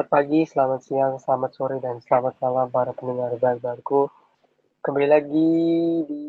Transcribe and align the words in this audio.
Selamat 0.00 0.16
pagi, 0.16 0.48
selamat 0.48 0.80
siang, 0.80 1.14
selamat 1.20 1.50
sore, 1.52 1.76
dan 1.76 2.00
selamat 2.00 2.40
malam 2.40 2.72
para 2.72 2.96
pendengar 2.96 3.36
baru 3.36 4.08
Kembali 4.80 5.04
lagi 5.04 5.52
di 6.08 6.24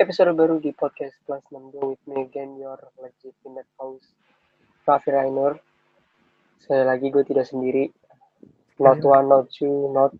episode 0.00 0.32
baru 0.32 0.56
di 0.56 0.72
podcast 0.72 1.20
Plus 1.28 1.44
62 1.52 1.84
with 1.84 2.00
me 2.08 2.24
again, 2.24 2.56
your 2.56 2.80
legitimate 2.96 3.68
host, 3.76 4.16
Raffi 4.88 5.12
Rainer. 5.12 5.60
Saya 6.64 6.88
lagi 6.88 7.12
gue 7.12 7.20
tidak 7.28 7.44
sendiri. 7.44 7.92
Not 8.80 9.04
one, 9.04 9.28
not 9.28 9.52
two, 9.52 9.92
not 9.92 10.16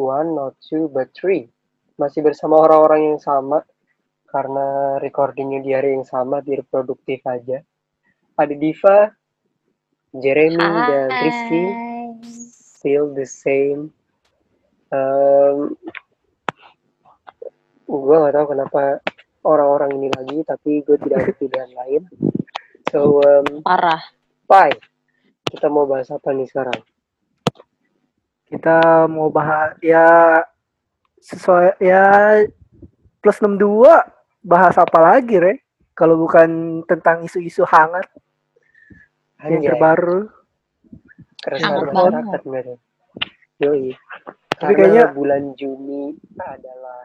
one, 0.00 0.32
not 0.32 0.56
two, 0.64 0.88
but 0.88 1.12
three. 1.12 1.52
Masih 2.00 2.24
bersama 2.24 2.64
orang-orang 2.64 3.12
yang 3.12 3.20
sama, 3.20 3.60
karena 4.24 4.96
recordingnya 4.96 5.60
di 5.60 5.76
hari 5.76 6.00
yang 6.00 6.08
sama, 6.08 6.40
biar 6.40 6.64
produktif 6.64 7.20
aja. 7.28 7.60
Ada 8.40 8.56
Diva, 8.56 9.19
Jeremy 10.16 10.58
Hai. 10.58 10.86
dan 10.90 11.08
Rizky 11.22 11.64
still 12.26 13.14
the 13.14 13.28
same. 13.28 13.94
Um, 14.90 15.78
gue 17.86 18.16
gak 18.16 18.34
tahu 18.34 18.46
kenapa 18.54 18.82
orang-orang 19.46 19.90
ini 19.98 20.08
lagi, 20.14 20.42
tapi 20.42 20.82
gue 20.82 20.98
tidak 20.98 21.26
ada 21.26 21.32
pilihan 21.38 21.70
lain. 21.74 22.02
So, 22.90 23.22
um, 23.22 23.62
Parah. 23.62 24.02
Pai, 24.50 24.74
kita 25.46 25.70
mau 25.70 25.86
bahas 25.86 26.10
apa 26.10 26.34
nih 26.34 26.50
sekarang? 26.50 26.80
kita 28.50 29.06
mau 29.06 29.30
bahas 29.30 29.78
ya 29.78 30.42
sesuai 31.22 31.78
ya 31.78 32.04
plus 33.22 33.38
62 33.38 33.86
bahas 34.42 34.74
apa 34.74 34.98
lagi 34.98 35.38
re 35.38 35.62
kalau 35.94 36.18
bukan 36.18 36.82
tentang 36.90 37.22
isu-isu 37.22 37.62
hangat 37.62 38.10
yang 39.46 39.62
terbaru 39.64 40.20
keresahan 41.40 41.88
masyarakat 41.88 42.40
bener. 42.44 42.66
Yoi. 43.60 43.96
Tapi 44.52 44.72
Karena 44.76 44.76
kayaknya- 44.76 45.12
bulan 45.16 45.42
Juni 45.56 46.12
adalah 46.36 47.00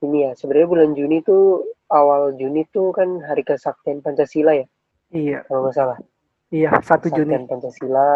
ini 0.00 0.18
ya, 0.24 0.32
sebenarnya 0.32 0.68
bulan 0.68 0.90
Juni 0.96 1.20
tuh 1.20 1.68
awal 1.92 2.32
Juni 2.34 2.64
tuh 2.66 2.96
kan 2.96 3.20
hari 3.20 3.44
kesaktian 3.44 4.00
Pancasila 4.00 4.56
ya, 4.56 4.64
iya 5.12 5.44
kalau 5.44 5.68
nggak 5.68 5.76
salah. 5.76 5.98
iya 6.48 6.72
satu 6.80 7.12
Juni 7.12 7.36
Kesaktian 7.36 7.44
Pancasila 7.46 8.08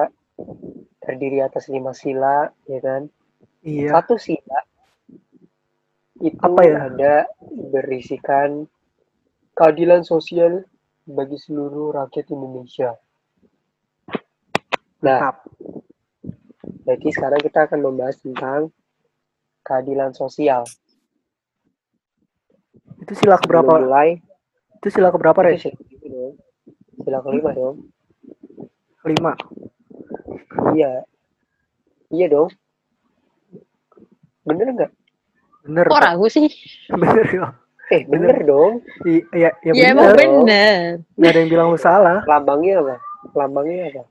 terdiri 0.99 1.39
atas 1.45 1.69
lima 1.69 1.93
sila, 1.93 2.49
ya 2.65 2.81
kan? 2.81 3.07
iya 3.63 3.93
Satu 3.93 4.17
sila 4.17 4.59
itu 6.17 6.41
Apa 6.41 6.61
ya? 6.65 6.77
ada 6.89 7.15
berisikan 7.71 8.65
keadilan 9.53 10.01
sosial 10.01 10.65
bagi 11.05 11.37
seluruh 11.37 11.93
rakyat 11.93 12.33
Indonesia. 12.33 12.97
Nah, 15.01 15.19
mantap 15.21 15.37
Jadi 16.87 17.09
sekarang 17.11 17.41
kita 17.41 17.67
akan 17.67 17.81
membahas 17.81 18.17
tentang 18.17 18.71
keadilan 19.61 20.13
sosial. 20.13 20.63
itu 22.97 23.13
sila 23.15 23.37
keberapa 23.37 23.77
mulai, 23.77 24.19
itu 24.77 24.89
sila 24.91 25.11
keberapa 25.11 25.39
re 25.41 25.59
sila 26.97 27.19
kelima 27.23 27.51
dong. 27.53 27.77
Kelima 28.99 29.33
Iya. 30.73 31.07
Iya 32.09 32.27
dong. 32.29 32.51
Bener 34.43 34.67
nggak? 34.73 34.91
bener 35.63 35.85
Kok 35.87 35.99
ragu 35.99 36.27
sih? 36.27 36.47
bener 37.03 37.27
ya 37.27 37.47
Eh, 37.87 38.03
bener 38.03 38.43
dong. 38.43 38.83
I- 39.05 39.27
iya 39.31 39.51
ya 39.63 39.71
Ya 39.71 39.91
emang 39.91 40.11
bener 40.11 40.27
bener. 40.43 40.83
nggak 41.15 41.31
ada 41.31 41.39
yang 41.39 41.51
bilang 41.51 41.67
lu 41.71 41.79
salah 41.79 42.23
Lambangnya 42.25 42.83
apa? 42.83 42.97
Lambangnya 43.35 43.91
apa? 43.93 44.03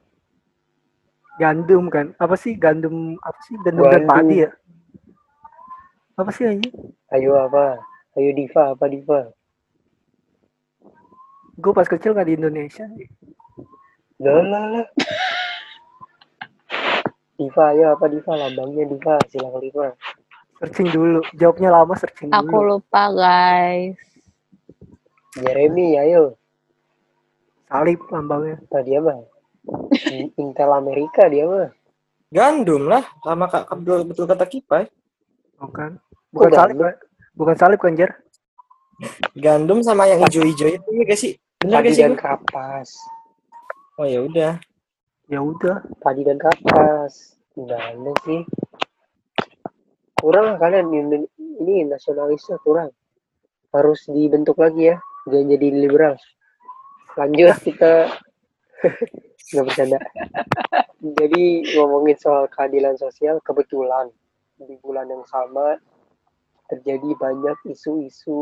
Gandum 1.36 1.91
kan 1.91 2.16
apa 2.16 2.35
sih 2.40 2.56
gandum 2.56 3.19
apa 3.19 3.40
sih 3.44 3.56
gandum 3.59 3.85
dan 3.91 4.07
padi 4.07 4.47
ya 4.47 4.51
apa 6.16 6.31
sih 6.31 6.47
ini 6.47 6.69
Ayo 7.12 7.35
apa? 7.38 7.79
Ayo 8.16 8.31
Diva, 8.31 8.72
apa 8.72 8.88
Diva? 8.88 9.29
gue 11.56 11.72
pas 11.72 11.88
kecil 11.88 12.12
nggak 12.12 12.28
di 12.28 12.35
Indonesia 12.35 12.84
Lah 14.19 14.40
lah 14.44 14.66
lah. 14.79 14.88
Diva, 17.35 17.63
ayo 17.75 17.95
apa 17.95 18.07
Diva? 18.07 18.31
Lambangnya 18.35 18.88
Diva, 18.88 19.19
sila 19.28 19.51
kelima. 19.59 19.91
searching 20.56 20.88
dulu 20.88 21.19
jawabnya 21.35 21.68
lama 21.68 22.00
searching 22.00 22.31
Aku 22.31 22.63
dulu 22.63 22.79
lupa 22.79 23.12
guys. 23.12 24.00
Jeremy, 25.35 26.00
ayo. 26.00 26.40
salib 27.68 28.00
lambangnya 28.07 28.56
dia 28.88 29.03
mah. 29.03 29.19
Intel 30.38 30.72
Amerika 30.72 31.26
dia 31.28 31.46
mah. 31.48 31.70
Gandum 32.30 32.90
lah, 32.90 33.06
sama 33.24 33.46
kak 33.48 33.70
betul, 33.80 34.00
betul 34.03 34.26
kata 34.28 34.46
Kipai. 34.46 34.84
bukan 35.56 35.96
bukan 36.36 36.50
Kok 36.52 36.56
salib 36.58 36.76
gandum? 36.76 36.84
kan 36.84 36.96
bukan 37.31 37.56
salib 37.56 37.80
kan 37.80 37.94
Jer 37.96 38.12
Gandum 39.36 39.80
sama 39.84 40.04
yang 40.08 40.20
hijau-hijau 40.20 40.68
itu 40.68 40.90
ya 40.92 41.04
gak 41.08 41.20
sih? 41.20 41.34
Benar 41.64 41.80
Padi 41.80 41.88
gak 41.88 41.96
sih? 41.96 42.04
dan 42.04 42.16
kapas. 42.16 42.90
Oh 43.96 44.08
ya 44.08 44.20
udah. 44.24 44.54
ya 45.28 45.40
udah 45.40 45.80
Padi 46.00 46.22
dan 46.28 46.36
kapas. 46.40 47.36
Gimana 47.56 48.12
sih? 48.28 48.44
Kurang 50.16 50.59
kalian 50.59 50.92
ini, 50.92 51.28
ini 51.59 51.88
nasionalisnya 51.88 52.59
kurang. 52.64 52.92
Harus 53.72 54.08
dibentuk 54.08 54.59
lagi 54.59 54.92
ya. 54.92 54.98
Jangan 55.28 55.52
jadi 55.56 55.68
liberal. 55.72 56.16
Lanjut 57.16 57.56
kita 57.64 58.12
nggak 59.53 59.66
bercanda. 59.69 60.00
Jadi 61.06 61.44
ngomongin 61.78 62.17
soal 62.17 62.50
keadilan 62.50 62.97
sosial 62.97 63.38
kebetulan 63.45 64.09
di 64.57 64.73
bulan 64.81 65.06
yang 65.11 65.22
sama 65.29 65.78
terjadi 66.66 67.13
banyak 67.22 67.57
isu-isu 67.69 68.41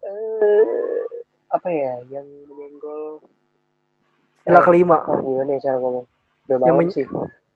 eh, 0.00 1.04
apa 1.52 1.68
ya 1.68 2.00
yang 2.08 2.24
menyenggol 2.48 3.20
sila 4.44 4.60
kelima 4.60 5.00
Oh, 5.08 5.20
gimana 5.24 5.56
ya 5.56 5.60
cara 5.72 5.76
ngomong? 5.80 6.06
Udah 6.48 6.56
Yang 6.68 6.76
men- 6.76 6.92
sih. 6.92 7.06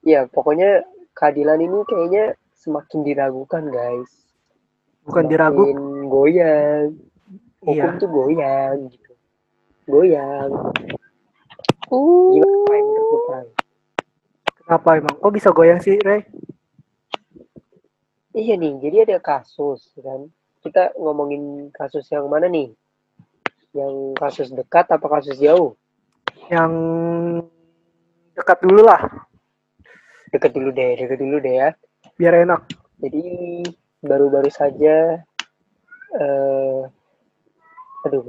Iya, 0.09 0.25
pokoknya 0.29 0.89
keadilan 1.13 1.61
ini 1.61 1.85
kayaknya 1.85 2.25
semakin 2.57 3.05
diragukan, 3.05 3.69
guys. 3.69 4.09
bukan 5.05 5.25
Semakin 5.25 5.33
diragu 5.33 5.63
goyang. 6.09 6.89
Hukum 7.61 7.73
iya 7.77 7.93
tuh 8.01 8.09
goyang 8.09 8.77
gitu. 8.89 9.13
Goyang. 9.85 10.51
Uh, 11.89 12.37
menurut 12.69 13.49
kenapa 14.65 14.89
emang 15.01 15.15
kok 15.17 15.33
bisa 15.33 15.49
goyang 15.51 15.81
sih 15.81 15.97
Re 16.01 16.29
Iya 18.39 18.55
nih, 18.55 18.79
jadi 18.79 18.97
ada 19.03 19.19
kasus 19.19 19.99
kan. 19.99 20.31
Kita 20.63 20.95
ngomongin 20.95 21.75
kasus 21.75 22.07
yang 22.15 22.31
mana 22.31 22.47
nih? 22.47 22.71
Yang 23.75 24.15
kasus 24.15 24.49
dekat 24.55 24.87
apa 24.95 25.07
kasus 25.11 25.43
jauh? 25.43 25.75
yang 26.49 26.73
dekat 28.33 28.59
dulu 28.65 28.83
lah 28.89 29.03
Deket 30.29 30.53
dulu 30.53 30.69
deh, 30.73 30.93
deket 30.97 31.19
dulu 31.21 31.41
deh 31.41 31.55
ya. 31.57 31.69
biar 32.21 32.45
enak 32.45 32.69
Jadi 33.01 33.25
baru-baru 34.05 34.51
saja 34.53 35.25
eh 36.19 36.81
aduh 38.07 38.23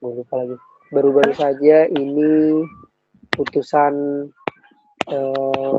gue 0.00 0.12
lupa 0.16 0.34
lagi. 0.40 0.56
Baru-baru 0.90 1.30
saja 1.38 1.86
ini 1.86 2.66
putusan 3.30 4.26
eh 5.06 5.78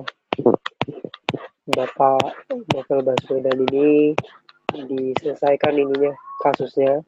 Bapak 1.67 2.47
Novel 2.71 2.99
Baswedan 3.03 3.59
ini 3.67 4.15
diselesaikan 4.71 5.75
ininya 5.75 6.15
kasusnya 6.39 7.03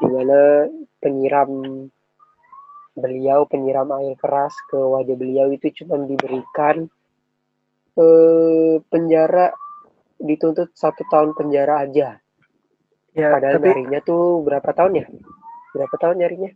di 0.00 0.06
mana 0.12 0.68
penyiram 1.00 1.48
beliau 2.92 3.48
penyiram 3.48 3.96
air 3.96 4.12
keras 4.20 4.52
ke 4.68 4.76
wajah 4.76 5.16
beliau 5.16 5.48
itu 5.48 5.72
cuma 5.82 6.04
diberikan 6.04 6.84
eh 7.96 8.76
penjara 8.92 9.56
dituntut 10.20 10.76
satu 10.76 11.00
tahun 11.08 11.32
penjara 11.32 11.88
aja. 11.88 12.20
ya 13.16 13.28
Padahal 13.32 13.56
tapi 13.56 13.72
nyarinya 13.72 14.00
tuh 14.04 14.44
berapa 14.44 14.68
tahun 14.76 14.92
ya? 15.00 15.06
Berapa 15.72 15.94
tahun 15.96 16.16
nyarinya? 16.20 16.52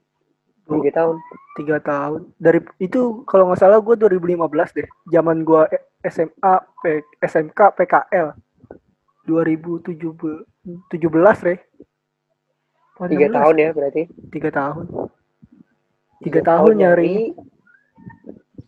Tiga 0.81 0.93
tahun. 1.05 1.17
tiga 1.53 1.77
tahun 1.85 2.33
dari 2.41 2.65
itu 2.81 3.29
kalau 3.29 3.53
nggak 3.53 3.61
salah 3.61 3.77
gue 3.85 3.93
2015 3.93 4.41
deh 4.73 4.89
zaman 5.13 5.45
gue 5.45 5.63
SMA 6.03 6.55
P, 6.81 6.83
SMK 7.21 7.77
PKL 7.77 8.33
2017 9.29 10.01
Re 11.45 11.57
Oh, 13.01 13.09
Tiga 13.09 13.27
16. 13.27 13.35
tahun 13.35 13.55
ya 13.57 13.69
berarti. 13.73 14.03
tiga 14.31 14.51
tahun 14.53 14.85
tiga 16.23 16.41
tahun 16.45 16.73
nyari 16.77 17.33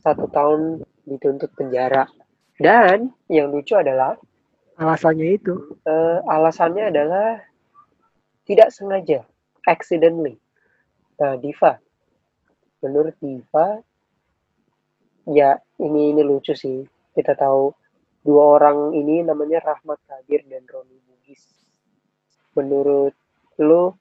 Satu 0.00 0.28
tahun 0.28 0.84
dituntut 1.08 1.48
penjara. 1.56 2.04
Dan 2.60 3.12
yang 3.28 3.48
lucu 3.48 3.72
adalah 3.72 4.20
alasannya 4.76 5.38
itu 5.38 5.54
eh, 5.86 6.18
alasannya 6.28 6.92
adalah 6.92 7.40
tidak 8.44 8.68
sengaja, 8.68 9.24
accidentally. 9.64 10.36
Nah, 11.16 11.40
Diva, 11.40 11.80
menurut 12.84 13.16
Diva, 13.16 13.80
ya 15.24 15.56
ini 15.80 16.12
ini 16.12 16.20
lucu 16.20 16.52
sih. 16.52 16.84
Kita 17.16 17.32
tahu 17.32 17.72
dua 18.20 18.60
orang 18.60 18.92
ini 18.92 19.24
namanya 19.24 19.64
Rahmat 19.64 20.04
Kadir 20.04 20.44
dan 20.44 20.68
Roni 20.68 21.00
Bugis. 21.08 21.40
Menurut 22.52 23.16
lu 23.56 23.96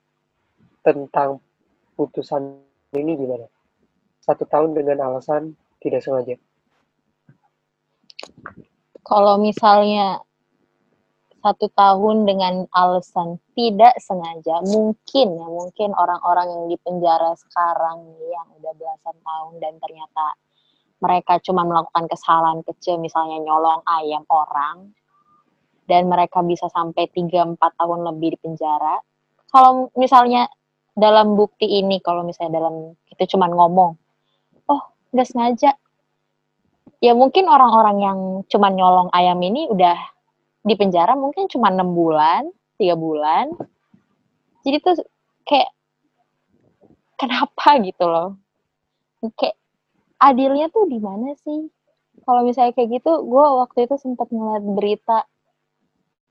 tentang 0.83 1.39
putusan 1.95 2.59
ini 2.91 3.15
gimana? 3.15 3.47
Satu 4.19 4.43
tahun 4.43 4.75
dengan 4.75 4.99
alasan 5.07 5.55
tidak 5.79 6.03
sengaja? 6.03 6.35
Kalau 9.03 9.35
misalnya 9.39 10.23
satu 11.43 11.67
tahun 11.75 12.23
dengan 12.23 12.63
alasan 12.71 13.35
tidak 13.51 13.99
sengaja, 13.99 14.63
mungkin 14.63 15.27
ya 15.35 15.47
mungkin 15.51 15.91
orang-orang 15.91 16.47
yang 16.47 16.63
di 16.71 16.77
penjara 16.79 17.35
sekarang 17.35 18.15
yang 18.31 18.47
udah 18.63 18.73
belasan 18.79 19.17
tahun 19.19 19.53
dan 19.59 19.73
ternyata 19.83 20.39
mereka 21.03 21.43
cuma 21.43 21.67
melakukan 21.67 22.07
kesalahan 22.07 22.63
kecil, 22.63 22.95
misalnya 22.95 23.43
nyolong 23.43 23.83
ayam 23.83 24.23
orang, 24.31 24.95
dan 25.83 26.07
mereka 26.07 26.39
bisa 26.39 26.71
sampai 26.71 27.11
3-4 27.11 27.59
tahun 27.59 27.99
lebih 28.07 28.39
di 28.39 28.39
penjara. 28.39 29.03
Kalau 29.51 29.91
misalnya 29.99 30.47
dalam 30.95 31.35
bukti 31.35 31.67
ini, 31.67 31.99
kalau 31.99 32.23
misalnya 32.23 32.63
dalam 32.63 32.95
kita 33.03 33.27
cuma 33.35 33.51
ngomong, 33.51 33.99
oh 34.71 34.81
nggak 35.11 35.27
sengaja, 35.27 35.75
ya 37.03 37.11
mungkin 37.11 37.51
orang-orang 37.51 37.97
yang 37.99 38.19
cuma 38.47 38.71
nyolong 38.71 39.11
ayam 39.11 39.43
ini 39.43 39.67
udah 39.67 40.12
di 40.63 40.73
penjara 40.79 41.13
mungkin 41.19 41.51
cuma 41.51 41.69
enam 41.69 41.91
bulan, 41.91 42.47
tiga 42.79 42.95
bulan. 42.95 43.51
Jadi 44.63 44.77
tuh 44.79 44.95
kayak 45.43 45.71
kenapa 47.19 47.83
gitu 47.83 48.07
loh? 48.07 48.39
Kayak 49.35 49.59
adilnya 50.23 50.71
tuh 50.71 50.87
di 50.87 50.99
mana 51.03 51.35
sih? 51.43 51.67
Kalau 52.23 52.47
misalnya 52.47 52.71
kayak 52.71 53.03
gitu, 53.03 53.11
gue 53.27 53.45
waktu 53.59 53.89
itu 53.91 53.95
sempat 53.99 54.31
ngeliat 54.31 54.63
berita 54.63 55.27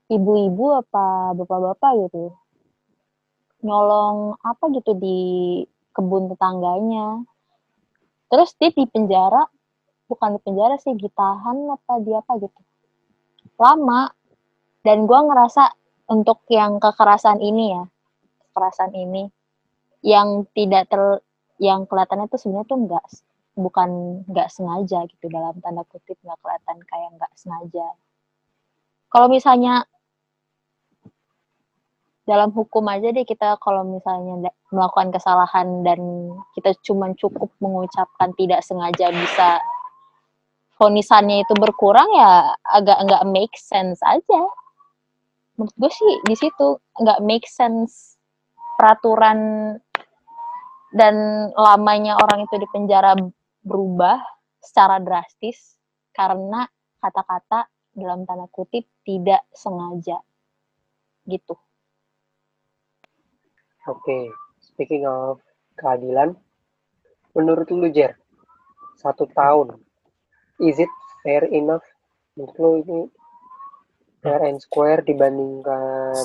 ibu-ibu 0.09 0.81
apa 0.81 1.31
bapak-bapak 1.37 2.09
gitu 2.09 2.33
nyolong 3.63 4.35
apa 4.43 4.63
gitu 4.75 4.91
di 4.99 5.19
kebun 5.95 6.27
tetangganya. 6.35 7.23
Terus 8.27 8.51
dia 8.59 8.69
di 8.75 8.83
penjara, 8.85 9.47
bukan 10.11 10.35
di 10.37 10.39
penjara 10.43 10.75
sih, 10.77 10.93
ditahan 10.93 11.71
apa 11.71 12.03
dia 12.03 12.19
apa 12.19 12.37
gitu. 12.43 12.61
Lama. 13.57 14.11
Dan 14.83 15.07
gue 15.07 15.15
ngerasa 15.15 15.71
untuk 16.11 16.43
yang 16.51 16.77
kekerasan 16.83 17.39
ini 17.39 17.71
ya, 17.71 17.83
kekerasan 18.51 18.91
ini, 18.91 19.31
yang 20.03 20.43
tidak 20.51 20.91
ter, 20.91 21.23
yang 21.63 21.87
kelihatannya 21.87 22.27
tuh 22.27 22.39
sebenarnya 22.39 22.67
tuh 22.67 22.79
enggak, 22.83 23.05
bukan 23.55 23.89
nggak 24.27 24.51
sengaja 24.51 25.07
gitu 25.07 25.25
dalam 25.31 25.55
tanda 25.63 25.87
kutip 25.87 26.19
nggak 26.19 26.35
kelihatan 26.43 26.77
kayak 26.83 27.09
nggak 27.15 27.33
sengaja. 27.39 27.87
Kalau 29.07 29.31
misalnya 29.31 29.87
dalam 32.23 32.51
hukum 32.55 32.87
aja 32.87 33.11
deh 33.11 33.27
kita 33.27 33.59
kalau 33.59 33.83
misalnya 33.83 34.51
melakukan 34.71 35.11
kesalahan 35.11 35.83
dan 35.83 35.99
kita 36.55 36.71
cuma 36.83 37.11
cukup 37.19 37.51
mengucapkan 37.59 38.31
tidak 38.39 38.63
sengaja 38.63 39.11
bisa 39.11 39.59
fonisannya 40.79 41.43
itu 41.43 41.53
berkurang 41.59 42.07
ya 42.15 42.55
agak 42.63 42.95
nggak 43.03 43.23
make 43.27 43.55
sense 43.59 43.99
aja 44.07 44.47
menurut 45.57 45.75
gue 45.77 45.91
sih 45.93 46.13
di 46.25 46.35
situ 46.37 46.81
nggak 46.97 47.19
make 47.21 47.45
sense 47.45 48.17
peraturan 48.77 49.73
dan 50.93 51.15
lamanya 51.53 52.17
orang 52.21 52.45
itu 52.45 52.55
di 52.57 52.67
penjara 52.69 53.17
berubah 53.65 54.21
secara 54.61 55.01
drastis 55.01 55.77
karena 56.13 56.65
kata-kata 57.01 57.69
dalam 57.93 58.25
tanda 58.25 58.49
kutip 58.49 58.85
tidak 59.05 59.45
sengaja 59.53 60.21
gitu 61.29 61.57
Oke, 63.83 64.31
speaking 64.63 65.03
of 65.03 65.43
keadilan, 65.75 66.39
menurut 67.35 67.67
lu 67.67 67.91
Jer, 67.91 68.15
satu 68.95 69.27
tahun, 69.35 69.75
is 70.63 70.79
it 70.79 70.87
fair 71.19 71.43
enough? 71.51 71.83
Menurut 72.39 72.55
lu 72.55 72.69
ini 72.79 72.99
and 74.23 74.59
square 74.63 75.03
dibandingkan 75.03 76.15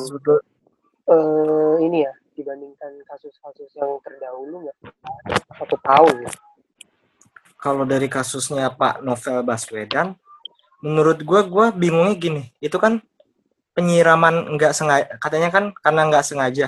uh, 1.10 1.76
ini 1.82 2.06
ya, 2.06 2.12
dibandingkan 2.38 3.02
kasus-kasus 3.10 3.70
yang 3.74 3.98
terdahulu 4.02 4.66
nggak? 4.66 4.76
Satu 5.58 5.76
tahun 5.82 6.26
ya? 6.26 6.32
Kalau 7.58 7.82
dari 7.82 8.06
kasusnya 8.06 8.70
Pak 8.70 9.02
Novel 9.02 9.42
Baswedan, 9.42 10.14
menurut 10.78 11.18
gue, 11.26 11.40
gue 11.50 11.66
bingungnya 11.74 12.14
gini, 12.14 12.42
itu 12.62 12.78
kan 12.78 13.02
penyiraman 13.78 14.58
nggak 14.58 14.74
sengaja, 14.74 15.06
katanya 15.22 15.54
kan 15.54 15.64
karena 15.78 16.02
nggak 16.10 16.26
sengaja 16.26 16.66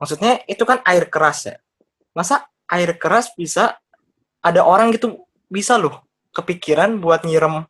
maksudnya 0.00 0.40
itu 0.46 0.62
kan 0.64 0.80
air 0.86 1.04
keras 1.10 1.44
ya 1.44 1.56
masa 2.16 2.46
air 2.70 2.96
keras 2.96 3.34
bisa 3.34 3.76
ada 4.40 4.62
orang 4.64 4.94
gitu 4.94 5.28
bisa 5.50 5.76
loh 5.76 6.06
kepikiran 6.32 6.96
buat 7.02 7.26
nyirem 7.26 7.66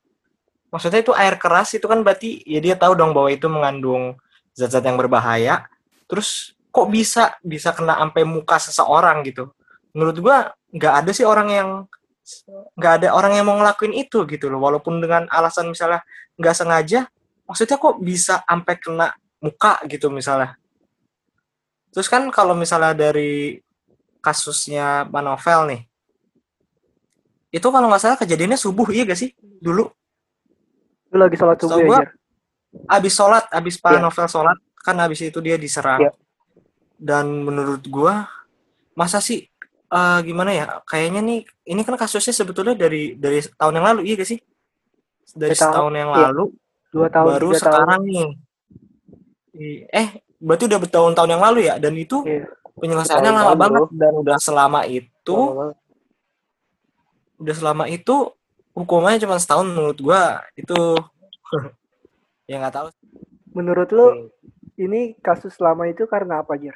maksudnya 0.69 1.01
itu 1.01 1.13
air 1.17 1.37
keras 1.41 1.75
itu 1.77 1.85
kan 1.89 2.01
berarti 2.05 2.45
ya 2.45 2.61
dia 2.61 2.75
tahu 2.77 2.93
dong 2.97 3.17
bahwa 3.17 3.29
itu 3.33 3.47
mengandung 3.49 4.17
zat-zat 4.53 4.85
yang 4.85 5.01
berbahaya 5.01 5.69
terus 6.09 6.53
kok 6.69 6.89
bisa 6.93 7.37
bisa 7.41 7.73
kena 7.73 7.97
sampai 7.97 8.23
muka 8.29 8.57
seseorang 8.61 9.25
gitu 9.25 9.53
menurut 9.97 10.17
gua 10.21 10.37
nggak 10.73 10.95
ada 11.05 11.11
sih 11.17 11.25
orang 11.25 11.49
yang 11.49 11.69
nggak 12.77 12.93
ada 13.03 13.09
orang 13.17 13.41
yang 13.41 13.49
mau 13.49 13.57
ngelakuin 13.57 13.97
itu 13.97 14.29
gitu 14.29 14.53
loh 14.53 14.61
walaupun 14.61 15.01
dengan 15.01 15.25
alasan 15.33 15.73
misalnya 15.73 16.05
nggak 16.37 16.55
sengaja 16.55 17.09
maksudnya 17.49 17.81
kok 17.81 17.97
bisa 18.05 18.45
sampai 18.45 18.75
kena 18.77 19.17
muka 19.41 19.81
gitu 19.89 20.13
misalnya 20.13 20.61
Terus 21.93 22.09
kan 22.09 22.29
kalau 22.29 22.53
misalnya 22.53 22.93
dari 22.93 23.59
kasusnya 24.21 25.09
Pak 25.09 25.23
Novel 25.25 25.61
nih, 25.73 25.83
itu 27.49 27.65
kalau 27.65 27.89
nggak 27.89 28.03
salah 28.03 28.19
kejadiannya 28.21 28.59
subuh, 28.61 28.93
iya 28.93 29.09
gak 29.09 29.19
sih? 29.19 29.33
Dulu. 29.41 29.89
Lu 31.13 31.17
lagi 31.25 31.37
sholat 31.41 31.57
subuh 31.61 31.81
ya, 31.81 32.09
Abis 32.85 33.13
sholat, 33.17 33.45
abis 33.49 33.81
Pak 33.81 33.97
yeah. 33.97 34.03
Novel 34.05 34.29
sholat, 34.29 34.59
kan 34.85 34.97
abis 35.01 35.25
itu 35.25 35.41
dia 35.41 35.57
diserang. 35.57 36.05
Yeah. 36.05 36.15
Dan 36.99 37.47
menurut 37.47 37.81
gua, 37.89 38.29
masa 38.93 39.25
sih, 39.25 39.49
uh, 39.89 40.21
gimana 40.21 40.53
ya, 40.53 40.65
kayaknya 40.85 41.25
nih, 41.25 41.41
ini 41.65 41.81
kan 41.81 41.97
kasusnya 41.97 42.37
sebetulnya 42.37 42.77
dari 42.77 43.17
dari 43.17 43.41
tahun 43.41 43.81
yang 43.81 43.87
lalu, 43.95 44.01
iya 44.05 44.15
gak 44.21 44.29
sih? 44.29 44.41
Dari 45.33 45.57
setahun 45.57 45.95
yang 45.97 46.13
iya. 46.13 46.29
lalu, 46.29 46.45
dua 46.93 47.09
tahun, 47.09 47.29
baru 47.37 47.49
sekarang 47.57 48.03
tahun. 48.05 48.13
nih. 48.13 48.29
Eh, 49.91 50.09
berarti 50.39 50.65
udah 50.71 50.79
bertahun-tahun 50.87 51.31
yang 51.35 51.43
lalu 51.43 51.61
ya 51.67 51.75
dan 51.83 51.95
itu 51.99 52.23
iya. 52.23 52.47
penyelesaiannya 52.79 53.33
lama 53.35 53.55
banget 53.59 53.83
dan 53.99 54.13
udah 54.15 54.39
selama 54.39 54.81
itu 54.87 55.37
udah 57.39 57.55
selama 57.55 57.85
itu 57.91 58.31
hukumannya 58.79 59.27
cuma 59.27 59.43
setahun 59.43 59.67
menurut 59.67 59.99
gua 59.99 60.47
itu. 60.55 60.79
Ya 62.49 62.57
nggak 62.65 62.81
tahu. 62.81 62.89
Menurut 63.53 63.93
lo 63.93 64.33
ini 64.81 65.13
kasus 65.21 65.61
lama 65.61 65.85
itu 65.85 66.09
karena 66.09 66.41
apa 66.41 66.57
Jir? 66.57 66.73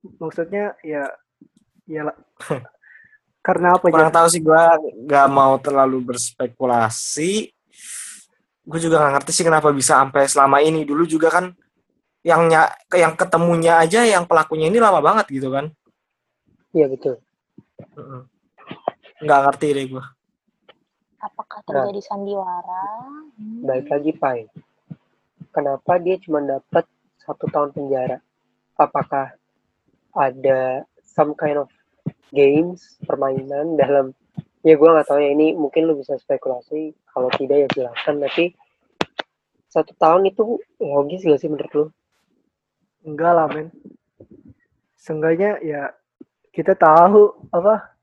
maksudnya 0.00 0.72
ya 0.80 1.12
ya 1.84 2.08
karena 3.46 3.76
apa 3.76 3.90
Kurang 3.90 4.14
tahu 4.14 4.26
sih 4.30 4.38
gua 4.38 4.78
nggak 4.78 5.26
mau 5.34 5.58
terlalu 5.58 6.14
berspekulasi. 6.14 7.50
Gue 8.62 8.78
juga 8.78 9.02
nggak 9.02 9.12
ngerti 9.18 9.30
sih 9.34 9.42
kenapa 9.42 9.74
bisa 9.74 9.98
sampai 9.98 10.30
selama 10.30 10.62
ini. 10.62 10.86
Dulu 10.86 11.02
juga 11.10 11.26
kan 11.26 11.50
yang 12.22 12.46
yang 12.94 13.18
ketemunya 13.18 13.82
aja 13.82 14.06
yang 14.06 14.30
pelakunya 14.30 14.70
ini 14.70 14.78
lama 14.78 15.02
banget 15.02 15.26
gitu 15.26 15.50
kan. 15.50 15.74
Iya 16.70 16.86
betul. 16.86 17.18
Nggak 19.26 19.40
ngerti 19.42 19.66
deh 19.74 19.86
gue 19.90 20.04
apakah 21.20 21.60
terjadi 21.68 22.00
nah, 22.00 22.06
sandiwara? 22.08 22.84
Hmm. 23.36 23.62
baik 23.68 23.86
lagi 23.92 24.12
pai 24.16 24.40
kenapa 25.54 25.98
dia 25.98 26.16
cuma 26.22 26.42
dapat 26.42 26.86
satu 27.20 27.46
tahun 27.50 27.70
penjara? 27.74 28.18
Apakah 28.78 29.36
ada 30.16 30.88
some 31.04 31.36
kind 31.36 31.60
of 31.60 31.68
games 32.32 32.96
permainan 33.04 33.76
dalam 33.76 34.16
ya 34.64 34.74
gue 34.76 34.88
nggak 34.88 35.08
tahu 35.08 35.20
ya 35.20 35.30
ini 35.34 35.52
mungkin 35.54 35.90
lu 35.90 36.00
bisa 36.00 36.16
spekulasi. 36.16 36.96
Kalau 37.10 37.28
tidak 37.36 37.66
ya 37.66 37.68
jelaskan 37.74 38.22
tapi 38.22 38.54
satu 39.70 39.94
tahun 39.98 40.30
itu 40.30 40.58
logis 40.82 41.22
gak 41.22 41.38
sih 41.38 41.50
menurut 41.50 41.72
lu? 41.74 41.86
Enggak 43.06 43.32
lah 43.34 43.46
men. 43.50 43.70
Seenggaknya 44.98 45.62
ya 45.62 45.94
kita 46.50 46.74
tahu 46.74 47.46
apa 47.54 47.94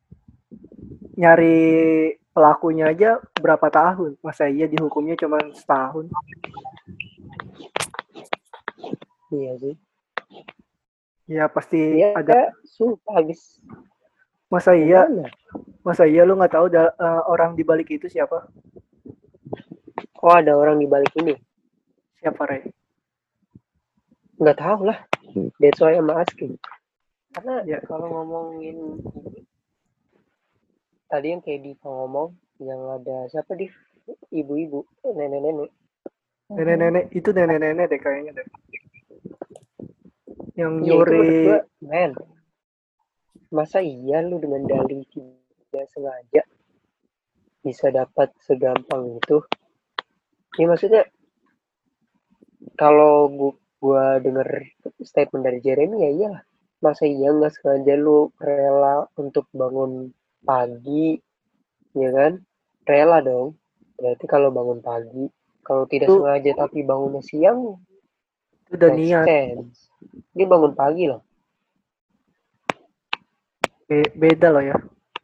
nyari 1.17 2.13
pelakunya 2.37 2.93
aja 2.93 3.17
berapa 3.41 3.65
tahun 3.73 4.13
masa 4.21 4.45
iya 4.45 4.69
dihukumnya 4.69 5.17
cuma 5.17 5.41
setahun 5.57 6.05
iya 9.33 9.57
sih 9.57 9.73
ya 11.25 11.49
pasti 11.49 11.97
ya, 11.97 12.13
ada 12.13 12.53
sumpah 12.77 13.25
habis 13.25 13.57
masa 14.53 14.77
iya 14.77 15.09
Masa 15.87 16.03
iya 16.03 16.27
lu 16.27 16.35
nggak 16.35 16.51
tahu 16.51 16.67
da- 16.67 16.91
eh, 16.99 17.21
orang 17.31 17.55
di 17.55 17.63
balik 17.63 17.87
itu 17.87 18.11
siapa? 18.11 18.43
Oh 20.19 20.33
ada 20.35 20.51
orang 20.59 20.83
di 20.83 20.87
balik 20.87 21.15
ini. 21.15 21.31
Siapa 22.19 22.43
Rey? 22.43 22.67
Nggak 24.35 24.59
tahu 24.59 24.79
lah. 24.83 24.99
That's 25.63 25.79
why 25.79 25.95
I'm 25.95 26.11
asking. 26.11 26.59
Karena 27.31 27.63
Ya. 27.63 27.79
kalau 27.87 28.11
ngomongin 28.11 28.99
tadi 31.07 31.27
yang 31.31 31.41
kayak 31.41 31.63
Diva 31.63 31.87
ngomong, 31.87 32.29
yang 32.59 32.81
ada 32.91 33.31
siapa 33.31 33.55
di 33.55 33.67
ibu-ibu, 34.31 34.83
nenek-nenek. 35.03 35.71
Nenek-nenek 36.51 37.05
itu 37.11 37.29
nenek-nenek 37.31 37.85
deh 37.91 37.99
kayaknya 37.99 38.31
deh. 38.39 38.47
Yang 40.57 40.73
Iya 40.83 40.87
nyuri 40.89 41.29
gua, 41.47 41.59
men. 41.85 42.11
Masa 43.53 43.79
iya 43.79 44.19
lu 44.25 44.39
dengan 44.43 44.67
dalih 44.67 45.03
tidak 45.07 45.85
sengaja 45.93 46.43
bisa 47.63 47.87
dapat 47.91 48.31
segampang 48.43 49.19
itu? 49.19 49.37
Ya 50.59 50.65
maksudnya 50.67 51.03
kalau 52.75 53.29
bu, 53.29 53.47
gua 53.79 54.17
denger 54.19 54.65
statement 55.05 55.45
dari 55.45 55.59
Jeremy 55.61 55.97
ya 56.03 56.11
iyalah. 56.11 56.43
Masa 56.81 57.05
iya 57.05 57.29
nggak 57.31 57.53
sengaja 57.53 57.93
lu 57.95 58.33
rela 58.41 59.05
untuk 59.15 59.45
bangun 59.53 60.09
pagi, 60.41 61.17
ya 61.93 62.09
kan? 62.11 62.31
Rela 62.83 63.19
dong. 63.21 63.57
Berarti 63.97 64.25
kalau 64.25 64.49
bangun 64.49 64.79
pagi, 64.79 65.25
kalau 65.61 65.83
tidak 65.85 66.07
Itu- 66.07 66.21
sengaja 66.21 66.51
tapi 66.55 66.79
bangunnya 66.81 67.21
siang, 67.25 67.81
itu 68.67 68.73
udah 68.77 68.89
niat. 68.93 69.25
sense. 69.25 69.89
Dia 70.31 70.45
bangun 70.45 70.73
pagi 70.73 71.09
loh. 71.09 71.21
Be- 73.87 74.13
beda 74.13 74.51
loh 74.51 74.63
ya. 74.63 74.77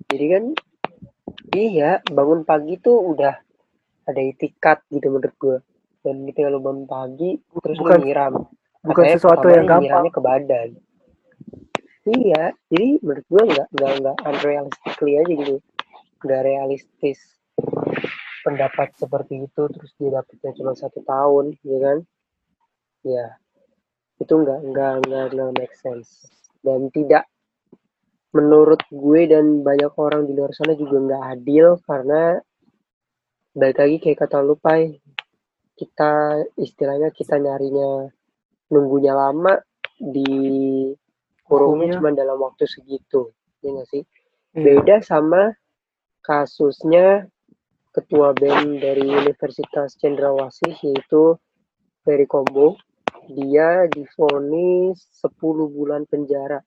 Jadi 0.08 0.25
kan 0.32 0.43
iya 1.53 2.00
bangun 2.08 2.48
pagi 2.48 2.79
tuh 2.79 3.13
udah 3.13 3.36
ada 4.03 4.22
itikat 4.22 4.84
gitu 4.89 5.12
menurut 5.12 5.36
gue. 5.36 5.58
Dan 6.03 6.27
ketika 6.27 6.51
lu 6.51 6.60
bangun 6.60 6.88
pagi 6.88 7.39
terus 7.63 7.77
Bukan- 7.79 8.03
nyiram. 8.03 8.34
bukan 8.84 9.03
Katanya 9.03 9.15
sesuatu 9.15 9.48
yang 9.48 9.65
gampang. 9.67 10.03
ke 10.12 10.20
badan. 10.20 10.70
Iya, 12.03 12.51
jadi 12.67 13.00
menurut 13.00 13.25
gue 13.31 13.43
nggak 13.48 13.67
nggak 13.79 13.91
nggak 14.03 14.17
unrealistically 14.27 15.13
aja 15.24 15.33
gitu, 15.39 15.55
nggak 16.19 16.41
realistis 16.43 17.19
pendapat 18.43 18.91
seperti 19.00 19.48
itu 19.48 19.63
terus 19.72 19.91
dia 19.95 20.19
dapetnya 20.19 20.51
cuma 20.51 20.75
satu 20.75 21.00
tahun, 21.07 21.55
ya 21.63 21.77
kan? 21.79 21.98
Ya, 23.07 23.25
itu 24.19 24.33
nggak 24.36 24.60
nggak 24.67 24.93
nggak 25.07 25.25
nggak 25.31 25.51
make 25.55 25.75
sense 25.79 26.27
dan 26.60 26.91
tidak 26.91 27.24
menurut 28.36 28.83
gue 28.91 29.22
dan 29.29 29.63
banyak 29.63 29.93
orang 29.95 30.27
di 30.27 30.33
luar 30.36 30.51
sana 30.51 30.75
juga 30.75 30.98
nggak 31.00 31.24
adil 31.39 31.79
karena 31.88 32.36
balik 33.55 33.77
lagi 33.79 33.98
kayak 34.03 34.27
kata 34.27 34.43
lu 34.43 34.60
Pai, 34.60 34.98
kita 35.79 36.41
istilahnya 36.60 37.15
kita 37.15 37.39
nyarinya 37.39 38.12
nunggunya 38.74 39.13
lama 39.13 39.55
di 40.01 40.33
kurungnya 41.43 41.93
Hukumnya. 41.93 42.00
cuma 42.00 42.09
dalam 42.13 42.38
waktu 42.39 42.63
segitu 42.65 43.31
ya 43.59 43.71
nggak 43.71 43.89
sih 43.89 44.03
Iya. 44.53 44.62
beda 44.62 44.95
sama 45.01 45.55
kasusnya 46.21 47.25
ketua 47.89 48.33
BEM 48.33 48.77
dari 48.77 49.01
Universitas 49.03 49.97
Cendrawasih 49.97 50.73
yaitu 50.79 51.35
Ferry 52.01 52.25
Kombo 52.25 52.77
dia 53.25 53.88
divonis 53.88 55.03
10 55.19 55.33
bulan 55.67 56.03
penjara 56.03 56.62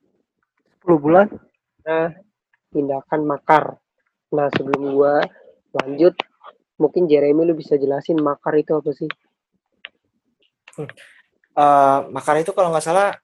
10 0.82 0.98
bulan. 0.98 1.26
karena 1.78 2.14
tindakan 2.68 3.20
makar 3.22 3.64
nah 4.28 4.50
sebelum 4.50 4.92
gua 4.92 5.22
lanjut 5.74 6.14
mungkin 6.76 7.06
Jeremy 7.06 7.42
lu 7.42 7.54
bisa 7.54 7.74
jelasin 7.74 8.18
makar 8.18 8.54
itu 8.54 8.72
apa 8.72 8.90
sih 8.90 9.08
Eh, 11.56 11.98
makar 12.12 12.36
itu 12.36 12.52
kalau 12.52 12.68
nggak 12.68 12.84
salah 12.84 13.16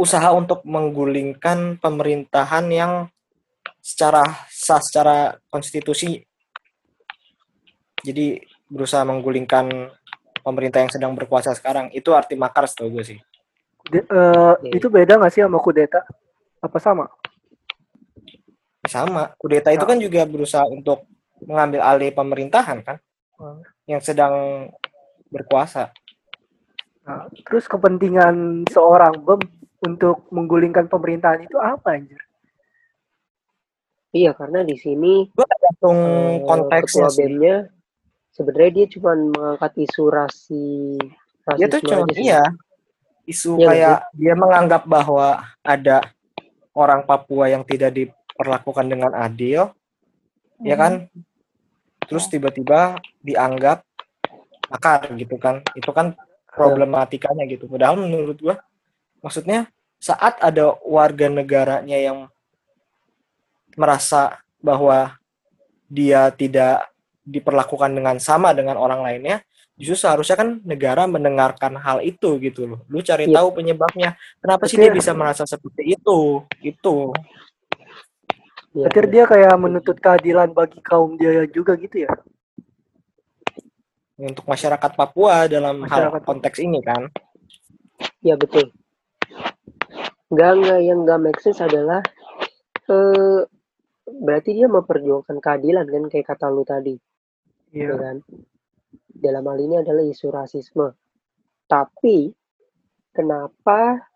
usaha 0.00 0.32
untuk 0.32 0.64
menggulingkan 0.64 1.76
pemerintahan 1.76 2.64
yang 2.72 2.92
secara 3.84 4.24
sah 4.48 4.80
secara 4.80 5.36
konstitusi 5.52 6.24
jadi 8.00 8.40
berusaha 8.64 9.04
menggulingkan 9.04 9.92
pemerintah 10.40 10.80
yang 10.80 10.92
sedang 10.92 11.12
berkuasa 11.12 11.52
sekarang 11.52 11.92
itu 11.92 12.16
arti 12.16 12.32
makar 12.32 12.64
setahu 12.64 12.96
gue 12.96 13.04
sih 13.04 13.18
De- 13.92 14.06
eh, 14.06 14.54
Iya. 14.64 14.80
itu 14.80 14.86
beda 14.88 15.18
nggak 15.18 15.32
sih 15.32 15.42
sama 15.44 15.58
kudeta? 15.58 16.00
Apa 16.60 16.78
sama? 16.78 17.08
sama 18.88 19.36
kudeta 19.36 19.68
itu 19.68 19.84
kan 19.84 20.00
juga 20.00 20.24
berusaha 20.24 20.64
untuk 20.64 21.04
mengambil 21.44 21.84
alih 21.84 22.10
pemerintahan 22.10 22.80
kan 22.80 22.96
Hmm. 23.36 23.60
yang 23.88 24.00
sedang 24.00 24.68
berkuasa 25.28 25.92
Nah, 27.00 27.24
terus 27.48 27.64
kepentingan 27.64 28.68
seorang 28.68 29.16
bem 29.24 29.40
untuk 29.80 30.28
menggulingkan 30.28 30.86
pemerintahan 30.86 31.44
itu 31.44 31.56
apa 31.56 31.96
anjir? 31.96 32.20
iya 34.10 34.34
karena 34.34 34.66
di 34.66 34.74
sini 34.74 35.30
gue 35.30 35.46
tergantung 35.46 35.98
eh, 36.02 36.34
konteksnya 36.42 37.06
ketua 37.06 37.14
sih. 37.14 37.22
BEM-nya 37.22 37.56
sebenarnya 38.34 38.70
dia 38.74 38.86
cuma 38.90 39.12
mengangkat 39.14 39.72
isu 39.86 40.04
rasi 40.10 40.68
dia 41.54 41.66
tuh 41.70 41.78
rasisme 41.78 41.90
cuma 41.94 42.04
iya 42.18 42.42
isu 43.30 43.54
Iya 43.54 43.62
nggak 43.62 43.70
kayak 43.70 43.98
dia 44.18 44.34
menganggap 44.34 44.82
bahwa 44.90 45.28
ada 45.62 46.02
orang 46.74 47.06
Papua 47.06 47.46
yang 47.50 47.62
tidak 47.62 47.94
diperlakukan 47.94 48.86
dengan 48.90 49.14
adil 49.14 49.70
ya 50.60 50.76
kan? 50.76 51.06
Terus 52.10 52.26
tiba-tiba 52.26 52.98
dianggap 53.22 53.86
makar 54.66 55.06
gitu 55.14 55.38
kan? 55.38 55.62
Itu 55.78 55.94
kan 55.94 56.18
problematikanya 56.50 57.46
gitu. 57.46 57.70
Padahal 57.70 58.02
menurut 58.02 58.38
gua 58.42 58.58
maksudnya 59.20 59.68
saat 59.96 60.40
ada 60.40 60.76
warga 60.82 61.28
negaranya 61.28 61.96
yang 61.96 62.28
merasa 63.74 64.40
bahwa 64.58 65.16
dia 65.86 66.28
tidak 66.30 66.88
diperlakukan 67.22 67.90
dengan 67.90 68.16
sama 68.16 68.50
dengan 68.50 68.74
orang 68.74 69.00
lainnya 69.00 69.44
justru 69.74 69.96
seharusnya 69.98 70.36
kan 70.36 70.48
negara 70.62 71.04
mendengarkan 71.04 71.76
hal 71.76 72.00
itu 72.00 72.36
gitu 72.38 72.64
loh 72.66 72.80
lu 72.86 73.00
cari 73.00 73.24
Iya. 73.24 73.36
tahu 73.36 73.48
penyebabnya 73.54 74.12
kenapa 74.38 74.64
sih 74.64 74.76
Berarti- 74.76 74.88
dia 74.88 74.98
bisa 74.98 75.12
merasa 75.12 75.44
seperti 75.44 75.82
itu 75.90 76.18
itu 76.60 76.96
Berarti 78.70 79.00
dia 79.10 79.24
kayak 79.26 79.54
menuntut 79.58 79.98
keadilan 79.98 80.54
bagi 80.54 80.78
kaum 80.80 81.18
dia 81.18 81.42
juga 81.44 81.74
gitu 81.74 82.06
ya? 82.06 82.12
untuk 84.16 84.44
masyarakat 84.44 84.90
Papua 84.94 85.48
dalam 85.48 85.80
hal 85.82 86.12
Masyarakat. 86.12 86.22
konteks 86.22 86.58
ini 86.60 86.80
kan 86.80 87.08
Iya 88.20 88.36
betul. 88.36 88.68
Enggak 90.30 90.50
enggak 90.62 90.80
yang 90.86 90.98
enggak 91.02 91.20
make 91.20 91.40
sense 91.42 91.58
adalah 91.58 92.00
eh 92.90 93.40
berarti 94.10 94.50
dia 94.54 94.66
memperjuangkan 94.66 95.38
keadilan 95.38 95.86
kan 95.86 96.04
kayak 96.10 96.26
kata 96.34 96.46
lu 96.50 96.62
tadi, 96.66 96.94
Iya. 97.74 97.94
kan? 97.98 98.16
Dalam 99.10 99.44
hal 99.46 99.58
ini 99.62 99.74
adalah 99.78 100.02
isu 100.02 100.26
rasisme. 100.30 100.90
Tapi 101.70 102.30
kenapa 103.14 104.10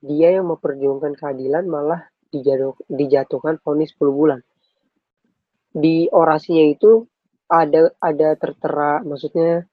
dia 0.00 0.36
yang 0.36 0.48
memperjuangkan 0.52 1.16
keadilan 1.16 1.64
malah 1.68 2.08
dijatuh, 2.32 2.76
dijatuhkan 2.88 3.60
vonis 3.64 3.92
10 3.96 4.12
bulan? 4.12 4.40
Di 5.70 6.08
orasinya 6.12 6.64
itu 6.66 7.04
ada 7.50 7.90
ada 8.00 8.28
tertera 8.36 9.00
maksudnya 9.02 9.64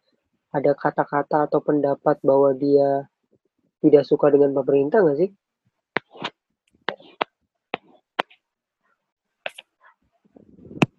ada 0.55 0.71
kata-kata 0.73 1.51
atau 1.51 1.59
pendapat 1.61 2.17
bahwa 2.23 2.55
dia 2.55 3.05
tidak 3.83 4.03
suka 4.07 4.33
dengan 4.33 4.53
pemerintah 4.57 5.01
nggak 5.03 5.19
sih? 5.21 5.29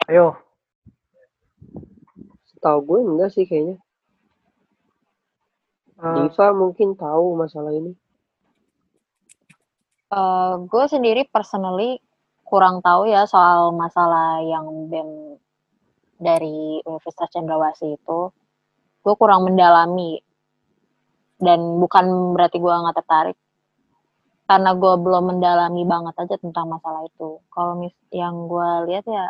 Ayo, 0.09 0.41
Setahu 2.49 2.79
gue 2.91 2.99
enggak 3.07 3.31
sih 3.31 3.45
kayaknya. 3.47 3.77
eh, 6.03 6.27
Diva 6.27 6.51
mungkin 6.57 6.99
tahu 6.99 7.39
masalah 7.39 7.71
ini. 7.71 7.95
gue 10.67 10.85
sendiri 10.89 11.29
personally 11.29 12.01
kurang 12.49 12.81
tahu 12.81 13.07
ya 13.07 13.29
soal 13.29 13.71
masalah 13.77 14.41
yang 14.41 14.89
BEM 14.89 15.37
dari 16.19 16.83
Universitas 16.83 17.31
Cendrawasih 17.31 18.01
itu. 18.01 18.21
Gue 19.05 19.15
kurang 19.15 19.47
mendalami 19.47 20.19
dan 21.39 21.59
bukan 21.79 22.35
berarti 22.35 22.59
gue 22.59 22.71
nggak 22.71 22.99
tertarik 22.99 23.39
karena 24.49 24.73
gue 24.73 24.95
belum 24.97 25.25
mendalami 25.37 25.85
banget 25.85 26.15
aja 26.25 26.37
tentang 26.41 26.73
masalah 26.73 27.05
itu. 27.05 27.37
Kalau 27.53 27.77
mis 27.77 27.93
yang 28.09 28.49
gue 28.49 28.71
lihat 28.89 29.05
ya 29.05 29.29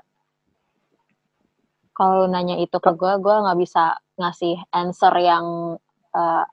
kalau 1.91 2.31
nanya 2.31 2.55
itu 2.63 2.79
ke 2.79 2.95
gue, 2.95 3.13
gue 3.19 3.35
nggak 3.43 3.59
bisa 3.59 3.99
ngasih 4.15 4.55
answer 4.71 5.11
yang 5.19 5.75
eh, 6.15 6.45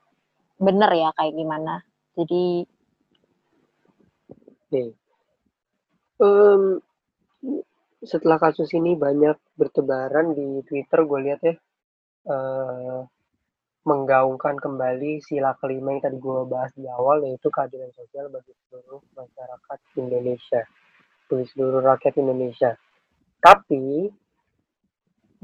bener 0.57 0.91
ya 0.97 1.09
kayak 1.13 1.33
gimana. 1.37 1.85
Jadi 2.17 2.65
Nih. 4.73 4.89
Em, 6.15 6.81
setelah 8.01 8.41
kasus 8.41 8.73
ini 8.73 8.97
banyak 8.97 9.37
bertebaran 9.53 10.33
di 10.33 10.65
Twitter 10.65 11.05
gue 11.05 11.19
lihat 11.21 11.41
ya 11.45 11.55
eh, 12.33 12.99
menggaungkan 13.85 14.57
kembali 14.57 15.21
sila 15.21 15.53
kelima 15.61 15.93
yang 15.93 16.01
tadi 16.01 16.17
gue 16.17 16.41
bahas 16.49 16.73
di 16.73 16.89
awal 16.89 17.21
yaitu 17.21 17.53
keadilan 17.53 17.93
sosial 17.93 18.33
bagi 18.33 18.51
seluruh 18.65 19.01
masyarakat 19.13 19.79
Indonesia. 20.01 20.61
Bagi 21.29 21.45
seluruh 21.53 21.81
rakyat 21.85 22.13
Indonesia. 22.17 22.73
Tapi 23.37 24.09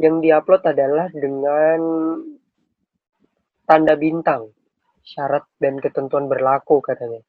yang 0.02 0.18
diupload 0.26 0.66
adalah 0.66 1.08
dengan 1.14 1.80
tanda 3.70 3.94
bintang 3.94 4.50
syarat 5.06 5.46
dan 5.62 5.78
ketentuan 5.78 6.26
berlaku 6.26 6.82
katanya. 6.82 7.22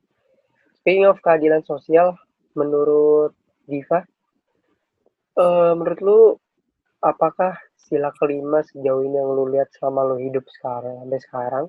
Speaking 0.80 1.04
of 1.04 1.20
keadilan 1.20 1.60
sosial 1.68 2.16
menurut 2.56 3.36
Diva 3.68 4.00
eh, 5.36 5.72
menurut 5.76 6.00
lu 6.00 6.20
apakah 7.02 7.58
sila 7.74 8.14
kelima 8.14 8.62
sejauh 8.62 9.02
ini 9.02 9.18
yang 9.18 9.34
lu 9.34 9.50
lihat 9.50 9.68
selama 9.74 10.14
lu 10.14 10.16
hidup 10.22 10.46
sekarang 10.48 11.02
sampai 11.02 11.20
sekarang 11.20 11.66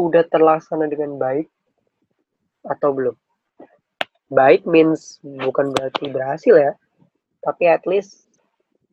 udah 0.00 0.24
terlaksana 0.32 0.88
dengan 0.88 1.20
baik 1.20 1.52
atau 2.64 2.90
belum? 2.96 3.16
Baik 4.32 4.64
means 4.64 5.20
bukan 5.22 5.76
berarti 5.76 6.08
berhasil 6.08 6.54
ya, 6.56 6.72
tapi 7.44 7.68
at 7.68 7.84
least 7.84 8.30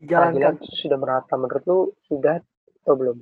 Jalankan. 0.04 0.62
sudah 0.62 0.98
merata. 1.00 1.34
Menurut 1.40 1.64
lu 1.66 1.80
sudah 2.06 2.44
atau 2.84 2.94
belum? 2.94 3.18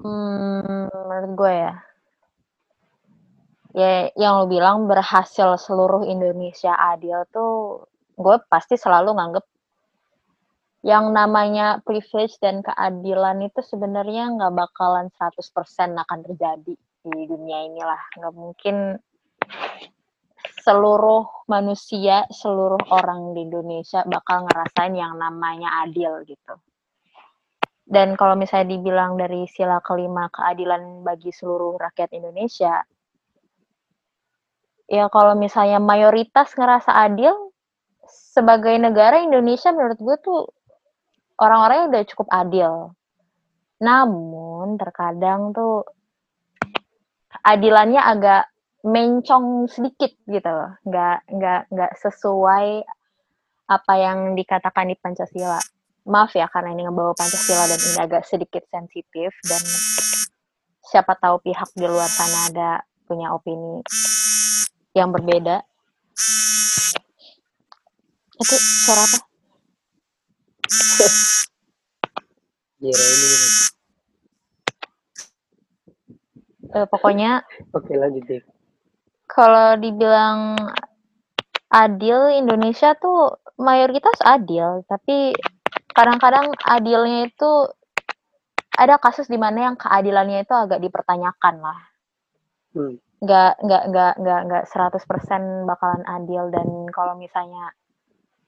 Hmm, 0.00 0.86
menurut 0.86 1.32
gue 1.34 1.54
ya. 1.54 1.74
Ya, 3.70 4.10
yang 4.18 4.42
lo 4.42 4.46
bilang 4.50 4.90
berhasil 4.90 5.54
seluruh 5.62 6.02
Indonesia 6.02 6.74
adil 6.74 7.22
tuh 7.30 7.86
gue 8.20 8.36
pasti 8.52 8.76
selalu 8.76 9.16
nganggep 9.16 9.44
yang 10.80 11.12
namanya 11.12 11.84
privilege 11.84 12.40
dan 12.40 12.64
keadilan 12.64 13.44
itu 13.44 13.60
sebenarnya 13.60 14.32
nggak 14.32 14.52
bakalan 14.56 15.12
100% 15.12 15.92
akan 15.92 16.18
terjadi 16.24 16.74
di 17.04 17.22
dunia 17.28 17.68
inilah. 17.68 18.00
Nggak 18.16 18.34
mungkin 18.36 18.76
seluruh 20.64 21.48
manusia, 21.52 22.24
seluruh 22.32 22.80
orang 22.88 23.36
di 23.36 23.44
Indonesia 23.44 24.04
bakal 24.08 24.48
ngerasain 24.48 24.96
yang 24.96 25.20
namanya 25.20 25.84
adil 25.84 26.24
gitu. 26.24 26.56
Dan 27.90 28.14
kalau 28.14 28.38
misalnya 28.38 28.78
dibilang 28.78 29.18
dari 29.18 29.50
sila 29.50 29.82
kelima 29.82 30.30
keadilan 30.30 31.02
bagi 31.02 31.34
seluruh 31.34 31.74
rakyat 31.76 32.14
Indonesia, 32.14 32.86
ya 34.86 35.10
kalau 35.10 35.34
misalnya 35.34 35.82
mayoritas 35.82 36.54
ngerasa 36.54 36.94
adil, 36.94 37.49
sebagai 38.30 38.78
negara 38.78 39.18
Indonesia 39.18 39.74
menurut 39.74 39.98
gue 39.98 40.16
tuh 40.22 40.40
orang-orangnya 41.42 41.86
udah 41.90 42.02
cukup 42.14 42.28
adil. 42.30 42.72
Namun 43.82 44.78
terkadang 44.78 45.50
tuh 45.50 45.82
keadilannya 47.34 47.98
agak 47.98 48.52
mencong 48.86 49.66
sedikit 49.66 50.14
gitu 50.30 50.46
loh, 50.46 50.78
nggak 50.86 51.18
nggak 51.26 51.60
nggak 51.74 51.92
sesuai 52.00 52.86
apa 53.66 53.92
yang 53.98 54.38
dikatakan 54.38 54.88
di 54.88 54.96
Pancasila. 54.96 55.60
Maaf 56.08 56.32
ya 56.32 56.48
karena 56.48 56.72
ini 56.72 56.86
ngebawa 56.86 57.12
Pancasila 57.12 57.66
dan 57.66 57.80
ini 57.82 57.98
agak 57.98 58.22
sedikit 58.24 58.64
sensitif 58.70 59.34
dan 59.44 59.62
siapa 60.80 61.12
tahu 61.18 61.44
pihak 61.44 61.70
di 61.76 61.84
luar 61.84 62.08
sana 62.08 62.50
ada 62.50 62.70
punya 63.04 63.34
opini 63.34 63.84
yang 64.96 65.12
berbeda. 65.12 65.66
Itu 68.40 68.56
suara 68.56 69.04
apa? 69.04 69.18
Gila 72.80 73.04
ini 73.04 73.26
lagi. 73.36 73.64
Eh, 76.70 76.86
pokoknya 76.86 77.42
Oke 77.74 77.98
lanjut 77.98 78.22
deh. 78.30 78.42
kalau 79.26 79.74
dibilang 79.76 80.54
adil 81.68 82.32
Indonesia 82.34 82.96
tuh 82.96 83.36
mayoritas 83.60 84.16
adil, 84.24 84.86
tapi 84.88 85.36
kadang-kadang 85.92 86.48
adilnya 86.64 87.28
itu 87.28 87.50
ada 88.78 88.96
kasus 88.96 89.28
di 89.28 89.36
mana 89.36 89.70
yang 89.70 89.76
keadilannya 89.76 90.46
itu 90.46 90.54
agak 90.54 90.80
dipertanyakan 90.80 91.60
lah. 91.60 91.78
Hmm. 92.72 92.96
Nggak 93.20 93.52
nggak 93.60 93.82
nggak 93.92 94.12
nggak 94.22 94.40
nggak 94.48 94.64
100% 94.70 95.68
bakalan 95.68 96.02
adil 96.08 96.48
dan 96.48 96.88
kalau 96.94 97.18
misalnya 97.18 97.74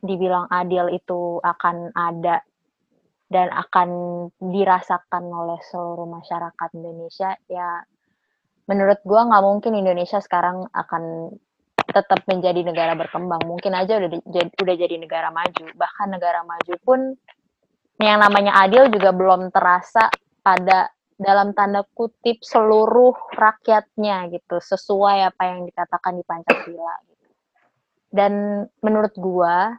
dibilang 0.03 0.51
adil 0.51 0.91
itu 0.91 1.39
akan 1.41 1.95
ada 1.95 2.43
dan 3.33 3.49
akan 3.49 3.89
dirasakan 4.37 5.25
oleh 5.31 5.57
seluruh 5.71 6.05
masyarakat 6.05 6.69
Indonesia 6.77 7.33
ya 7.49 7.81
menurut 8.69 9.01
gua 9.07 9.27
nggak 9.31 9.45
mungkin 9.47 9.73
Indonesia 9.79 10.21
sekarang 10.21 10.69
akan 10.71 11.33
tetap 11.93 12.25
menjadi 12.25 12.63
negara 12.65 12.95
berkembang. 12.97 13.43
Mungkin 13.45 13.75
aja 13.75 14.01
udah 14.01 14.11
di- 14.11 14.27
jadi, 14.27 14.51
udah 14.55 14.75
jadi 14.75 14.97
negara 14.97 15.29
maju. 15.29 15.67
Bahkan 15.77 16.09
negara 16.09 16.41
maju 16.47 16.75
pun 16.83 17.01
yang 18.01 18.19
namanya 18.19 18.57
adil 18.65 18.89
juga 18.89 19.13
belum 19.13 19.53
terasa 19.53 20.09
pada 20.43 20.91
dalam 21.21 21.55
tanda 21.55 21.87
kutip 21.95 22.43
seluruh 22.43 23.15
rakyatnya 23.37 24.33
gitu. 24.33 24.59
Sesuai 24.59 25.29
apa 25.29 25.43
yang 25.53 25.69
dikatakan 25.69 26.19
di 26.19 26.25
Pancasila. 26.25 26.97
Dan 28.13 28.65
menurut 28.81 29.15
gua 29.17 29.77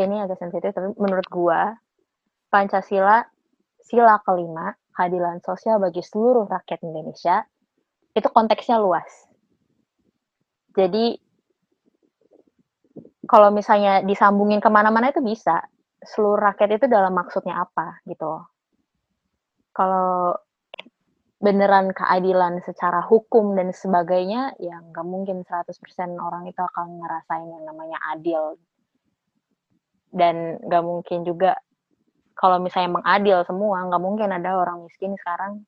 ini 0.00 0.22
agak 0.24 0.38
sensitif 0.42 0.74
tapi 0.74 0.94
menurut 0.98 1.26
gua 1.30 1.74
Pancasila 2.50 3.22
sila 3.84 4.16
kelima 4.24 4.74
keadilan 4.94 5.42
sosial 5.42 5.82
bagi 5.82 6.00
seluruh 6.00 6.46
rakyat 6.46 6.80
Indonesia 6.86 7.42
itu 8.14 8.28
konteksnya 8.30 8.78
luas. 8.78 9.10
Jadi 10.74 11.18
kalau 13.26 13.50
misalnya 13.50 14.04
disambungin 14.06 14.62
ke 14.62 14.70
mana-mana 14.70 15.10
itu 15.10 15.20
bisa. 15.24 15.64
Seluruh 16.04 16.52
rakyat 16.52 16.78
itu 16.78 16.86
dalam 16.86 17.16
maksudnya 17.16 17.64
apa 17.64 18.04
gitu. 18.04 18.44
Kalau 19.72 20.36
beneran 21.40 21.90
keadilan 21.96 22.60
secara 22.60 23.00
hukum 23.04 23.56
dan 23.56 23.72
sebagainya, 23.72 24.52
ya 24.60 24.84
nggak 24.84 25.06
mungkin 25.08 25.42
100% 25.42 25.72
orang 26.20 26.44
itu 26.44 26.60
akan 26.60 27.00
ngerasain 27.00 27.48
yang 27.48 27.64
namanya 27.64 27.98
adil. 28.12 28.60
Dan 30.14 30.62
nggak 30.62 30.84
mungkin 30.86 31.26
juga 31.26 31.58
kalau 32.38 32.62
misalnya 32.62 33.02
mengadil 33.02 33.42
semua, 33.42 33.82
nggak 33.90 34.02
mungkin 34.02 34.30
ada 34.30 34.54
orang 34.54 34.86
miskin 34.86 35.18
sekarang. 35.18 35.66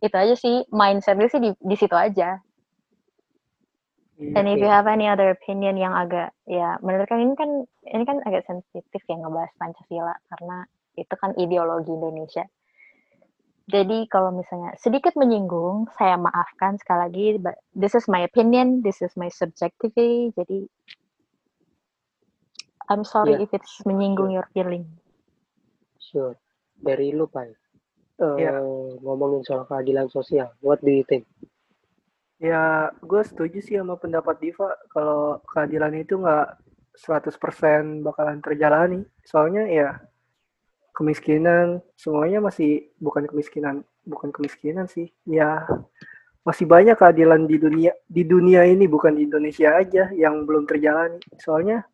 Itu 0.00 0.16
aja 0.16 0.34
sih, 0.36 0.64
mindsetnya 0.72 1.28
sih 1.28 1.40
di, 1.40 1.50
di 1.52 1.76
situ 1.76 1.92
aja. 1.92 2.40
And 4.16 4.48
if 4.48 4.56
you 4.56 4.68
have 4.72 4.88
any 4.88 5.04
other 5.04 5.28
opinion 5.28 5.76
yang 5.76 5.92
agak 5.92 6.32
ya 6.48 6.80
menurut 6.80 7.04
kan 7.04 7.20
ini 7.20 7.36
kan 7.36 7.68
ini 7.84 8.04
kan 8.08 8.24
agak 8.24 8.48
sensitif 8.48 9.04
ya 9.04 9.12
ngebahas 9.20 9.52
Pancasila 9.60 10.16
karena 10.32 10.64
itu 10.96 11.14
kan 11.20 11.36
ideologi 11.36 11.92
Indonesia. 11.92 12.48
Jadi 13.68 14.08
kalau 14.08 14.32
misalnya 14.32 14.72
sedikit 14.78 15.18
menyinggung, 15.18 15.90
saya 15.98 16.16
maafkan 16.16 16.80
sekali 16.80 17.00
lagi. 17.02 17.26
But 17.36 17.60
this 17.76 17.92
is 17.92 18.08
my 18.08 18.24
opinion, 18.24 18.80
this 18.80 19.04
is 19.04 19.12
my 19.20 19.28
subjectivity. 19.28 20.32
Jadi 20.32 20.70
I'm 22.86 23.02
sorry 23.02 23.34
Yeah, 23.38 23.44
if 23.46 23.50
it's 23.54 23.82
menyinggung 23.82 24.30
your 24.30 24.46
feeling. 24.54 24.86
Sure. 25.98 26.38
Dari 26.78 27.10
lu, 27.10 27.26
Pai. 27.26 27.50
Eh, 28.16 28.36
Iya. 28.40 28.64
ngomongin 29.04 29.44
soal 29.44 29.68
keadilan 29.68 30.08
sosial, 30.08 30.48
what 30.64 30.80
do 30.80 30.88
you 30.88 31.04
think? 31.04 31.28
Ya, 32.40 32.92
gue 33.00 33.22
setuju 33.24 33.60
sih 33.60 33.76
sama 33.76 33.96
pendapat 33.96 34.40
Diva 34.40 34.72
kalau 34.92 35.40
keadilan 35.52 35.92
itu 35.96 36.20
nggak 36.20 36.48
100% 36.96 38.00
bakalan 38.04 38.40
terjalani. 38.40 39.00
Soalnya 39.24 39.68
ya 39.68 39.88
kemiskinan 40.96 41.84
semuanya 41.96 42.40
masih 42.40 42.88
bukan 43.00 43.28
kemiskinan, 43.28 43.84
bukan 44.04 44.32
kemiskinan 44.32 44.88
sih. 44.88 45.12
Ya 45.28 45.64
masih 46.40 46.64
banyak 46.64 46.96
keadilan 46.96 47.44
di 47.44 47.56
dunia 47.60 47.92
di 48.08 48.22
dunia 48.24 48.64
ini 48.64 48.88
bukan 48.88 49.16
di 49.16 49.28
Indonesia 49.28 49.76
aja 49.76 50.08
yang 50.16 50.44
belum 50.48 50.64
terjalani. 50.64 51.20
Soalnya 51.40 51.84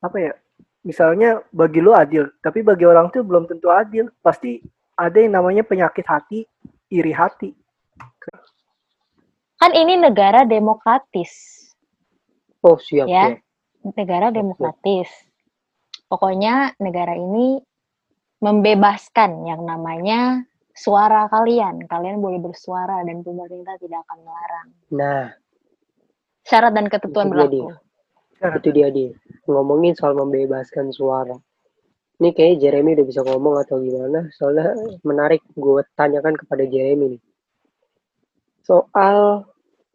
apa 0.00 0.16
ya? 0.18 0.32
Misalnya 0.80 1.44
bagi 1.52 1.84
lu 1.84 1.92
adil, 1.92 2.32
tapi 2.40 2.64
bagi 2.64 2.88
orang 2.88 3.12
tuh 3.12 3.20
belum 3.20 3.44
tentu 3.44 3.68
adil. 3.68 4.08
Pasti 4.24 4.64
ada 4.96 5.16
yang 5.20 5.36
namanya 5.36 5.60
penyakit 5.60 6.08
hati, 6.08 6.48
iri 6.88 7.12
hati. 7.12 7.52
Kan 9.60 9.76
ini 9.76 10.00
negara 10.00 10.48
demokratis. 10.48 11.32
Oh, 12.64 12.80
siap, 12.80 13.08
Ya. 13.08 13.36
siap. 13.36 13.44
negara 13.92 14.28
demokratis. 14.28 15.08
Pokoknya 16.08 16.76
negara 16.80 17.16
ini 17.16 17.60
membebaskan 18.40 19.44
yang 19.48 19.64
namanya 19.64 20.44
suara 20.72 21.28
kalian. 21.28 21.84
Kalian 21.88 22.20
boleh 22.20 22.40
bersuara 22.40 23.00
dan 23.04 23.20
pemerintah 23.20 23.76
tidak 23.80 24.04
akan 24.08 24.18
melarang. 24.24 24.68
Nah, 24.92 25.24
Syarat 26.40 26.72
dan 26.72 26.88
ketentuan 26.88 27.28
Itu 27.28 27.32
dia, 27.32 27.36
berlaku. 27.36 27.60
Bicara. 28.32 28.56
itu 28.56 28.68
dia 28.72 28.88
dia 28.88 29.10
ngomongin 29.46 29.96
soal 29.96 30.16
membebaskan 30.16 30.92
suara. 30.92 31.36
Ini 32.20 32.36
kayaknya 32.36 32.56
Jeremy 32.68 33.00
udah 33.00 33.06
bisa 33.08 33.20
ngomong 33.24 33.54
atau 33.64 33.80
gimana? 33.80 34.28
Soalnya 34.36 34.76
menarik 35.08 35.40
gue 35.56 35.80
tanyakan 35.96 36.36
kepada 36.36 36.68
Jeremy 36.68 37.16
nih. 37.16 37.22
Soal 38.60 39.48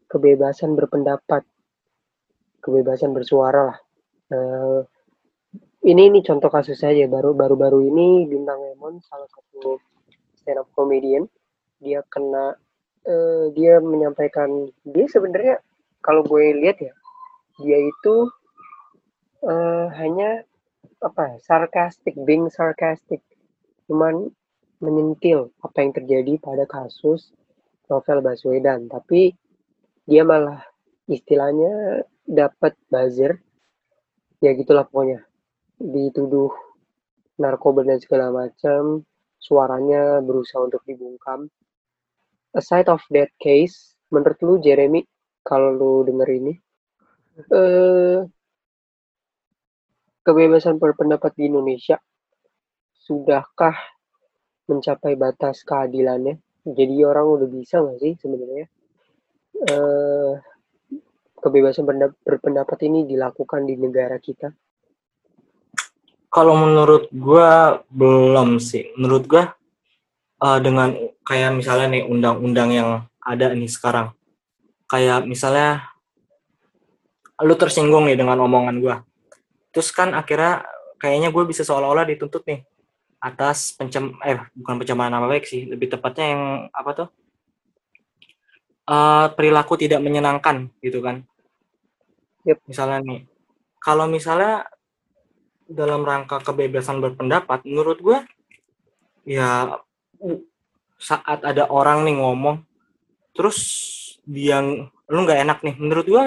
kebebasan 0.09 0.73
berpendapat 0.73 1.45
kebebasan 2.65 3.13
bersuara 3.13 3.69
lah. 3.69 3.77
Eh, 4.33 4.81
ini 5.85 6.09
ini 6.09 6.19
contoh 6.25 6.49
kasus 6.49 6.81
saja 6.81 7.05
baru 7.05 7.37
baru 7.37 7.53
baru 7.53 7.79
ini 7.85 8.25
bintang 8.25 8.57
Emon 8.73 8.97
salah 9.05 9.29
satu 9.29 9.77
stand 10.33 10.57
up 10.57 10.67
comedian 10.73 11.29
dia 11.77 12.01
kena 12.09 12.57
eh, 13.05 13.53
dia 13.53 13.77
menyampaikan 13.77 14.49
dia 14.81 15.05
sebenarnya 15.05 15.61
kalau 16.01 16.25
gue 16.25 16.57
lihat 16.57 16.81
ya 16.81 16.93
dia 17.61 17.77
itu 17.77 18.15
eh, 19.45 19.87
hanya 20.01 20.43
apa 21.01 21.21
ya, 21.33 21.37
sarcastic 21.41 22.17
being 22.25 22.49
sarcastic 22.49 23.21
cuman 23.85 24.33
menyentil 24.81 25.53
apa 25.61 25.77
yang 25.81 25.93
terjadi 25.93 26.33
pada 26.41 26.65
kasus 26.65 27.31
novel 27.89 28.19
Baswedan. 28.25 28.89
Tapi 28.89 29.33
dia 30.05 30.25
malah 30.25 30.61
istilahnya 31.09 32.05
dapat 32.25 32.73
buzzer. 32.89 33.39
Ya 34.41 34.51
gitulah 34.53 34.85
pokoknya. 34.89 35.25
Dituduh 35.79 36.51
narkoba 37.39 37.85
dan 37.85 38.01
segala 38.01 38.33
macam. 38.33 39.05
Suaranya 39.39 40.19
berusaha 40.25 40.65
untuk 40.65 40.81
dibungkam. 40.89 41.47
Aside 42.57 42.89
of 42.89 43.05
that 43.13 43.29
case. 43.37 43.93
Menurut 44.09 44.37
lu 44.41 44.53
Jeremy 44.61 45.01
kalau 45.45 45.73
lu 45.73 45.91
denger 46.05 46.29
ini? 46.29 46.53
Eh 47.51 48.19
kebebasan 50.25 50.81
berpendapat 50.81 51.37
di 51.37 51.47
Indonesia 51.47 52.01
sudahkah 52.97 53.77
mencapai 54.65 55.13
batas 55.13 55.61
keadilannya 55.61 56.41
jadi 56.65 57.05
orang 57.05 57.25
udah 57.37 57.47
bisa 57.47 57.77
nggak 57.79 58.01
sih 58.01 58.13
sebenarnya 58.17 58.65
eh 59.69 60.33
kebebasan 61.45 61.85
berpendapat 62.25 62.89
ini 62.89 63.05
dilakukan 63.05 63.69
di 63.69 63.77
negara 63.77 64.17
kita 64.17 64.49
Kalau 66.33 66.51
menurut 66.51 67.07
gua 67.15 67.79
belum 67.87 68.59
sih. 68.59 68.91
Menurut 68.99 69.23
gua 69.23 69.55
eh, 70.43 70.59
dengan 70.59 70.91
kayak 71.23 71.55
misalnya 71.55 71.95
nih 71.95 72.03
undang-undang 72.03 72.69
yang 72.75 72.89
ada 73.23 73.55
nih 73.55 73.71
sekarang. 73.71 74.11
Kayak 74.91 75.23
misalnya 75.23 75.95
lu 77.39 77.55
tersinggung 77.55 78.03
nih 78.11 78.19
dengan 78.19 78.43
omongan 78.43 78.83
gua. 78.83 78.99
Terus 79.75 79.91
kan 79.91 80.15
akhirnya 80.15 80.63
kayaknya 80.95 81.35
gue 81.35 81.43
bisa 81.43 81.67
seolah-olah 81.67 82.07
dituntut 82.07 82.47
nih 82.47 82.63
atas 83.19 83.75
pencem 83.75 84.15
eh 84.23 84.39
bukan 84.55 84.79
pencemaran 84.79 85.11
nama 85.11 85.27
baik 85.27 85.43
sih, 85.43 85.67
lebih 85.67 85.91
tepatnya 85.91 86.25
yang 86.31 86.43
apa 86.71 86.91
tuh? 86.95 87.07
Eh, 88.85 89.27
perilaku 89.35 89.75
tidak 89.75 89.99
menyenangkan 89.99 90.71
gitu 90.79 91.03
kan. 91.03 91.27
Yep. 92.45 92.61
Misalnya 92.69 92.99
nih, 93.01 93.19
kalau 93.81 94.05
misalnya 94.05 94.69
dalam 95.65 96.05
rangka 96.05 96.37
kebebasan 96.45 97.01
berpendapat, 97.01 97.65
menurut 97.65 97.97
gue 97.97 98.17
ya 99.25 99.73
saat 101.01 101.41
ada 101.41 101.65
orang 101.65 102.05
nih 102.05 102.21
ngomong, 102.21 102.61
terus 103.33 103.57
dia 104.21 104.61
lu 105.09 105.19
nggak 105.25 105.41
enak 105.49 105.59
nih, 105.65 105.75
menurut 105.81 106.05
gue 106.05 106.23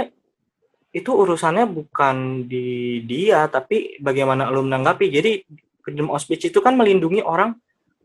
itu 0.89 1.11
urusannya 1.13 1.69
bukan 1.69 2.49
di 2.49 3.01
dia, 3.05 3.45
tapi 3.53 4.01
bagaimana 4.01 4.49
lu 4.49 4.65
menanggapi. 4.65 5.13
Jadi 5.13 5.45
freedom 5.85 6.09
of 6.09 6.21
speech 6.21 6.49
itu 6.49 6.59
kan 6.65 6.75
melindungi 6.77 7.21
orang 7.21 7.53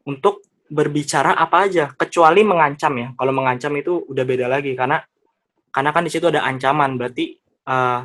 untuk 0.04 0.44
berbicara 0.68 1.36
apa 1.38 1.70
aja, 1.70 1.92
kecuali 1.96 2.44
mengancam 2.44 2.94
ya. 3.00 3.08
Kalau 3.16 3.32
mengancam 3.32 3.72
itu 3.80 4.04
udah 4.10 4.24
beda 4.28 4.48
lagi 4.52 4.76
karena 4.76 5.00
karena 5.74 5.90
kan 5.96 6.04
di 6.06 6.12
situ 6.12 6.28
ada 6.28 6.44
ancaman, 6.44 7.00
berarti 7.00 7.40
eh, 7.68 8.02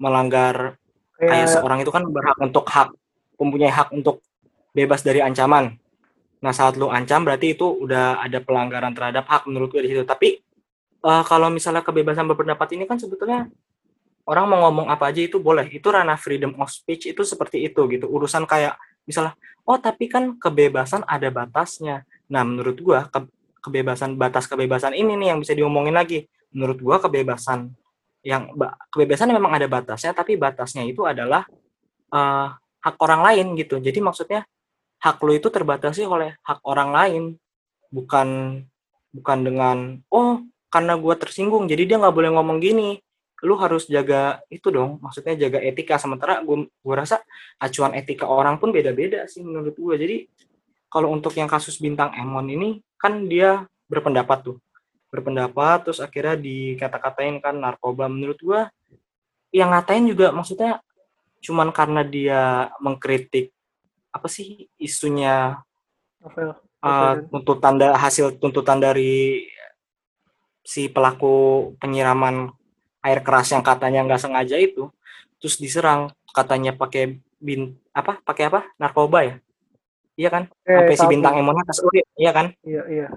melanggar 0.00 0.80
kayak 1.20 1.28
Kayak 1.28 1.48
seorang 1.52 1.78
itu 1.84 1.92
kan 1.92 2.04
berhak 2.08 2.38
untuk 2.40 2.64
hak 2.64 2.88
mempunyai 3.36 3.72
hak 3.72 3.92
untuk 3.92 4.24
bebas 4.72 5.04
dari 5.04 5.20
ancaman. 5.20 5.76
Nah, 6.40 6.52
saat 6.56 6.80
lu 6.80 6.88
ancam 6.88 7.24
berarti 7.28 7.52
itu 7.52 7.68
udah 7.68 8.24
ada 8.24 8.40
pelanggaran 8.40 8.96
terhadap 8.96 9.28
hak 9.28 9.44
menurut 9.44 9.68
gue 9.68 9.84
di 9.84 9.90
situ. 9.92 10.04
Tapi 10.08 10.40
eh, 11.04 11.24
kalau 11.26 11.48
misalnya 11.52 11.84
kebebasan 11.84 12.26
berpendapat 12.28 12.76
ini 12.76 12.84
kan 12.84 12.96
sebetulnya 13.00 13.48
orang 14.28 14.44
mau 14.46 14.58
ngomong 14.68 14.86
apa 14.92 15.10
aja 15.10 15.20
itu 15.24 15.40
boleh. 15.42 15.66
Itu 15.72 15.90
ranah 15.90 16.16
freedom 16.20 16.54
of 16.60 16.70
speech 16.70 17.10
itu 17.10 17.22
seperti 17.26 17.66
itu 17.66 17.80
gitu. 17.90 18.06
Urusan 18.06 18.44
kayak 18.46 18.76
misalnya 19.08 19.34
oh 19.66 19.78
tapi 19.80 20.06
kan 20.06 20.36
kebebasan 20.36 21.02
ada 21.08 21.28
batasnya. 21.32 22.04
Nah, 22.30 22.42
menurut 22.46 22.78
gua 22.78 23.10
ke- 23.10 23.30
kebebasan 23.60 24.16
batas 24.16 24.46
kebebasan 24.46 24.94
ini 24.94 25.18
nih 25.18 25.34
yang 25.34 25.38
bisa 25.42 25.52
diomongin 25.56 25.96
lagi. 25.96 26.28
Menurut 26.54 26.78
gua 26.78 26.96
kebebasan 27.02 27.72
yang 28.20 28.52
ba- 28.52 28.76
kebebasan 28.92 29.32
memang 29.32 29.56
ada 29.56 29.64
batasnya 29.64 30.12
tapi 30.12 30.36
batasnya 30.36 30.84
itu 30.84 31.08
adalah 31.08 31.48
eh, 32.12 32.48
hak 32.80 32.96
orang 33.00 33.20
lain 33.24 33.46
gitu 33.56 33.76
jadi 33.80 33.96
maksudnya 34.00 34.44
hak 35.00 35.20
lu 35.24 35.32
itu 35.36 35.48
terbatasi 35.48 36.04
oleh 36.04 36.36
hak 36.44 36.60
orang 36.64 36.90
lain 36.92 37.22
bukan 37.88 38.60
bukan 39.12 39.38
dengan 39.40 39.76
oh 40.12 40.44
karena 40.70 40.94
gua 40.94 41.18
tersinggung 41.18 41.66
jadi 41.66 41.82
dia 41.84 41.96
nggak 41.98 42.14
boleh 42.14 42.30
ngomong 42.32 42.62
gini. 42.62 43.02
Lu 43.40 43.56
harus 43.56 43.88
jaga 43.88 44.44
itu 44.52 44.68
dong 44.70 45.00
maksudnya 45.02 45.34
jaga 45.34 45.58
etika. 45.60 45.98
Sementara 45.98 46.40
gua 46.46 46.64
gua 46.80 46.94
rasa 47.02 47.20
acuan 47.58 47.92
etika 47.98 48.24
orang 48.30 48.56
pun 48.56 48.70
beda-beda 48.70 49.26
sih 49.26 49.42
menurut 49.42 49.74
gua. 49.76 49.98
Jadi 49.98 50.30
kalau 50.86 51.10
untuk 51.10 51.34
yang 51.34 51.50
kasus 51.50 51.76
bintang 51.82 52.14
Emon 52.14 52.46
ini 52.48 52.80
kan 52.96 53.26
dia 53.26 53.66
berpendapat 53.90 54.46
tuh. 54.46 54.56
Berpendapat 55.10 55.90
terus 55.90 55.98
akhirnya 55.98 56.38
dikata-katain 56.38 57.42
kan 57.42 57.58
narkoba. 57.58 58.06
Menurut 58.06 58.38
gua 58.38 58.60
yang 59.50 59.74
ngatain 59.74 60.06
juga 60.06 60.30
maksudnya 60.30 60.78
cuman 61.40 61.72
karena 61.72 62.04
dia 62.04 62.70
mengkritik 62.78 63.50
apa 64.12 64.28
sih 64.28 64.68
isunya 64.76 65.58
novel. 66.20 66.58
uh, 66.84 67.14
tuntutan 67.32 67.74
da- 67.80 67.96
hasil 67.96 68.36
tuntutan 68.36 68.78
dari 68.78 69.46
si 70.64 70.92
pelaku 70.92 71.72
penyiraman 71.80 72.52
air 73.00 73.20
keras 73.24 73.50
yang 73.52 73.64
katanya 73.64 74.04
nggak 74.04 74.20
sengaja 74.20 74.60
itu 74.60 74.92
terus 75.40 75.56
diserang 75.56 76.12
katanya 76.36 76.76
pakai 76.76 77.16
bin 77.40 77.80
apa 77.96 78.20
pakai 78.20 78.52
apa? 78.52 78.68
Narkoba 78.76 79.24
ya? 79.24 79.34
Iya 80.20 80.28
kan? 80.28 80.42
Eh, 80.68 80.76
sampai 80.76 80.96
si 81.00 81.06
bintang 81.08 81.40
emonnya 81.40 81.64
tes 81.64 81.80
urin 81.80 82.04
iya 82.20 82.30
kan? 82.36 82.46
Iya, 82.60 82.84
iya. 82.92 83.08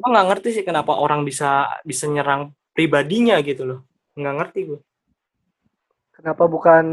gue 0.00 0.08
nggak 0.08 0.28
ngerti 0.32 0.48
sih 0.56 0.64
kenapa 0.64 0.96
orang 0.96 1.28
bisa 1.28 1.68
bisa 1.84 2.08
nyerang 2.08 2.56
pribadinya 2.72 3.36
gitu 3.44 3.68
loh. 3.68 3.80
Nggak 4.16 4.36
ngerti 4.40 4.60
gue 4.72 4.80
Kenapa 6.16 6.44
bukan 6.48 6.84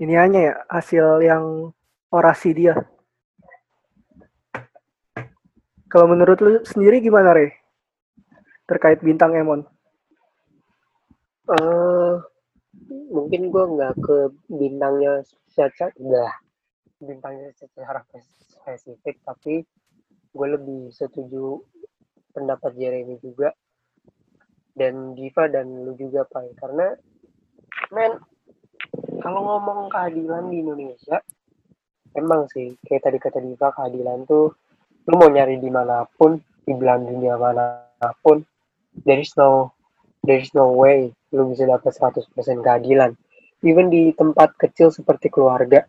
ini 0.00 0.14
hanya 0.16 0.40
ya 0.40 0.54
hasil 0.72 1.20
yang 1.20 1.72
orasi 2.08 2.56
dia? 2.56 2.76
Kalau 5.92 6.08
menurut 6.08 6.40
lu 6.40 6.52
sendiri 6.64 7.04
gimana, 7.04 7.36
Re? 7.36 7.61
Terkait 8.72 9.04
bintang 9.04 9.36
Emon. 9.36 9.68
eh 11.52 12.16
mungkin 13.12 13.52
gue 13.52 13.64
nggak 13.76 13.94
ke 14.00 14.32
bintangnya 14.48 15.20
secara 15.52 15.92
enggak 16.00 16.32
bintangnya 17.02 17.52
secara 17.52 18.00
spes- 18.08 18.56
spesifik 18.56 19.20
tapi 19.26 19.60
gue 20.32 20.46
lebih 20.48 20.88
setuju 20.88 21.60
pendapat 22.32 22.72
Jeremy 22.80 23.20
juga 23.20 23.52
dan 24.72 25.12
Diva 25.12 25.44
dan 25.52 25.84
lu 25.84 25.92
juga 26.00 26.24
Pak 26.24 26.56
karena 26.56 26.96
men 27.92 28.16
kalau 29.20 29.40
ngomong 29.44 29.92
keadilan 29.92 30.48
di 30.48 30.64
Indonesia 30.64 31.20
emang 32.16 32.48
sih 32.48 32.72
kayak 32.88 33.04
tadi 33.04 33.18
kata 33.20 33.44
Diva 33.44 33.68
keadilan 33.76 34.24
tuh 34.24 34.56
lu 35.04 35.14
mau 35.20 35.28
nyari 35.28 35.60
di 35.60 35.68
mana 35.68 36.08
pun 36.16 36.40
di 36.64 36.72
belahan 36.72 37.04
dunia 37.04 37.36
mana 37.36 37.84
pun 38.24 38.40
there 39.02 39.20
is 39.20 39.32
no 39.34 39.74
there 40.22 40.38
is 40.38 40.50
no 40.54 40.72
way 40.74 41.10
lu 41.32 41.48
bisa 41.50 41.64
dapat 41.64 41.96
100% 41.96 42.28
keadilan. 42.60 43.16
Even 43.62 43.88
di 43.88 44.12
tempat 44.12 44.58
kecil 44.58 44.92
seperti 44.92 45.32
keluarga. 45.32 45.86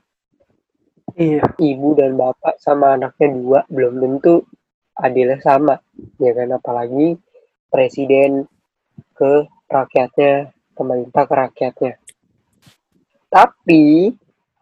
Iya, 1.14 1.46
ibu 1.60 1.94
dan 1.94 2.16
bapak 2.16 2.58
sama 2.58 2.96
anaknya 2.96 3.28
dua 3.34 3.60
belum 3.68 4.02
tentu 4.02 4.46
adilnya 4.98 5.38
sama. 5.44 5.76
Ya 6.18 6.32
kan 6.32 6.54
apalagi 6.56 7.20
presiden 7.68 8.48
ke 9.14 9.46
rakyatnya 9.68 10.54
pemerintah 10.74 11.24
ke 11.28 11.34
rakyatnya. 11.34 11.94
Tapi 13.30 14.14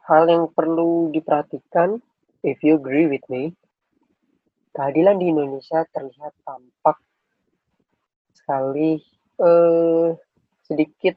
hal 0.07 0.23
yang 0.27 0.45
perlu 0.51 1.11
diperhatikan 1.11 1.99
if 2.41 2.63
you 2.63 2.79
agree 2.79 3.05
with 3.07 3.23
me 3.27 3.53
keadilan 4.71 5.19
di 5.19 5.29
Indonesia 5.29 5.83
terlihat 5.91 6.31
tampak 6.47 6.97
sekali. 8.41 8.99
Eh, 9.41 10.07
sedikit 10.65 11.15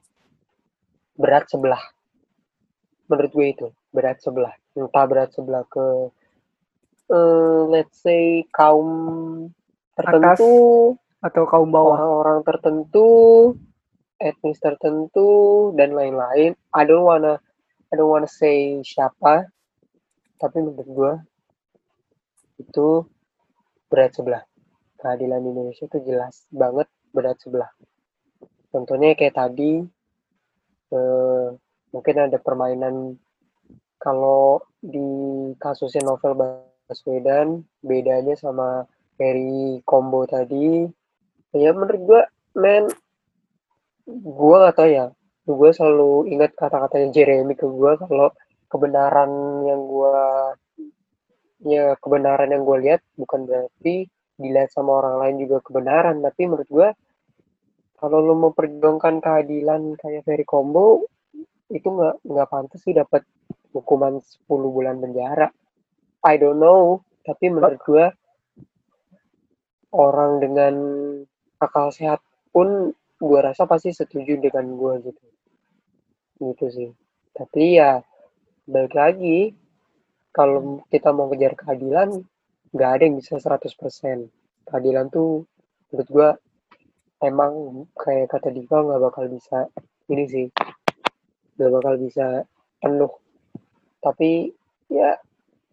berat 1.19 1.49
sebelah. 1.51 1.81
Menurut 3.11 3.33
gue 3.33 3.47
itu 3.51 3.69
berat 3.93 4.21
sebelah. 4.21 4.55
Entah 4.75 5.05
berat 5.07 5.31
sebelah 5.31 5.63
ke 5.69 5.87
uh, 7.13 7.61
let's 7.71 8.01
say 8.01 8.43
kaum 8.51 8.89
tertentu. 9.95 10.97
Atau 11.25 11.49
kaum 11.49 11.73
bawah. 11.73 11.97
Orang-orang 11.97 12.41
tertentu 12.45 13.09
etnis 14.19 14.59
tertentu 14.59 15.71
dan 15.77 15.93
lain-lain. 15.93 16.57
I 16.73 16.83
don't 16.89 17.05
wanna 17.05 17.39
I 17.91 17.95
don't 17.95 18.11
wanna 18.11 18.31
say 18.31 18.81
siapa 18.83 19.47
tapi 20.41 20.61
menurut 20.61 20.89
gue 20.89 21.13
itu 22.61 23.07
berat 23.89 24.13
sebelah. 24.17 24.43
Keadilan 24.99 25.45
Indonesia 25.45 25.85
itu 25.85 25.99
jelas 26.03 26.49
banget 26.49 26.89
berat 27.15 27.39
sebelah. 27.39 27.71
Contohnya 28.75 29.15
kayak 29.15 29.39
tadi 29.39 29.87
eh, 30.91 31.47
mungkin 31.95 32.17
ada 32.19 32.39
permainan 32.43 33.15
kalau 34.03 34.61
di 34.83 35.09
kasusnya 35.57 36.03
novel 36.05 36.35
Baswedan 36.37 37.65
bedanya 37.81 38.37
sama 38.37 38.85
Harry 39.17 39.81
Combo 39.87 40.27
tadi. 40.29 40.85
Ya 41.55 41.71
menurut 41.71 42.03
gue 42.03 42.23
men 42.59 42.85
gue 44.11 44.57
gak 44.59 44.77
tau 44.77 44.91
ya. 44.91 45.07
Gue 45.47 45.71
selalu 45.73 46.29
ingat 46.35 46.53
kata-katanya 46.59 47.09
Jeremy 47.15 47.55
ke 47.57 47.65
gue 47.65 47.93
kalau 48.01 48.29
kebenaran 48.69 49.31
yang 49.65 49.81
gue 49.87 50.17
ya 51.65 51.97
kebenaran 51.97 52.53
yang 52.53 52.67
gue 52.67 52.77
lihat 52.85 53.01
bukan 53.17 53.49
berarti 53.49 54.11
dilihat 54.35 54.75
sama 54.75 55.01
orang 55.01 55.17
lain 55.23 55.37
juga 55.47 55.63
kebenaran. 55.65 56.21
Tapi 56.21 56.43
menurut 56.45 56.69
gue 56.69 56.89
kalau 58.05 58.21
lo 58.21 58.37
mau 58.37 58.53
perjuangkan 58.53 59.25
keadilan 59.25 59.97
kayak 59.97 60.29
Ferry 60.29 60.45
Combo 60.45 61.09
itu 61.73 61.89
nggak 61.89 62.21
nggak 62.21 62.49
pantas 62.53 62.85
sih 62.85 62.93
dapat 62.93 63.25
hukuman 63.73 64.21
10 64.21 64.45
bulan 64.45 65.01
penjara. 65.01 65.49
I 66.21 66.37
don't 66.37 66.61
know 66.61 67.01
tapi 67.25 67.49
menurut 67.49 67.81
gue 67.81 68.05
orang 69.97 70.37
dengan 70.45 70.75
akal 71.57 71.89
sehat 71.97 72.21
pun 72.53 72.93
gue 73.17 73.41
rasa 73.41 73.65
pasti 73.65 73.97
setuju 73.97 74.37
dengan 74.37 74.69
gue 74.77 75.09
gitu. 75.09 75.25
Gitu 76.45 76.67
sih. 76.69 76.91
Tapi 77.33 77.81
ya 77.81 78.05
balik 78.69 78.93
lagi 78.93 79.57
kalau 80.29 80.85
kita 80.93 81.09
mau 81.09 81.33
kejar 81.33 81.57
keadilan 81.57 82.21
nggak 82.69 82.91
ada 83.01 83.03
yang 83.09 83.17
bisa 83.17 83.41
100% 83.41 83.65
keadilan 84.69 85.09
tuh 85.09 85.49
menurut 85.89 86.09
gue 86.13 86.29
emang 87.25 87.85
kayak 87.97 88.31
kata 88.31 88.53
Diva 88.53 88.85
nggak 88.85 89.03
bakal 89.03 89.25
bisa 89.33 89.67
ini 90.13 90.25
sih 90.29 90.47
nggak 91.57 91.73
bakal 91.81 91.95
bisa 91.97 92.45
penuh. 92.79 93.13
Tapi 94.05 94.53
ya 94.93 95.17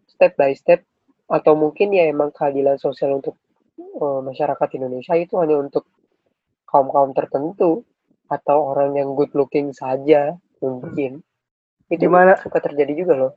step 0.08 0.34
by 0.40 0.56
step 0.56 0.80
atau 1.28 1.52
mungkin 1.52 1.92
ya 1.92 2.08
emang 2.08 2.32
keadilan 2.32 2.80
sosial 2.80 3.20
untuk 3.20 3.36
uh, 4.00 4.24
masyarakat 4.24 4.68
Indonesia 4.80 5.14
itu 5.16 5.36
hanya 5.40 5.60
untuk 5.60 5.88
kaum 6.64 6.88
kaum 6.88 7.12
tertentu 7.12 7.84
atau 8.32 8.72
orang 8.72 8.96
yang 8.96 9.12
good 9.12 9.32
looking 9.36 9.76
saja 9.76 10.32
mungkin. 10.64 11.20
Itu 11.92 12.08
Gimana? 12.08 12.40
suka 12.40 12.64
terjadi 12.64 12.96
juga 12.96 13.14
loh. 13.16 13.32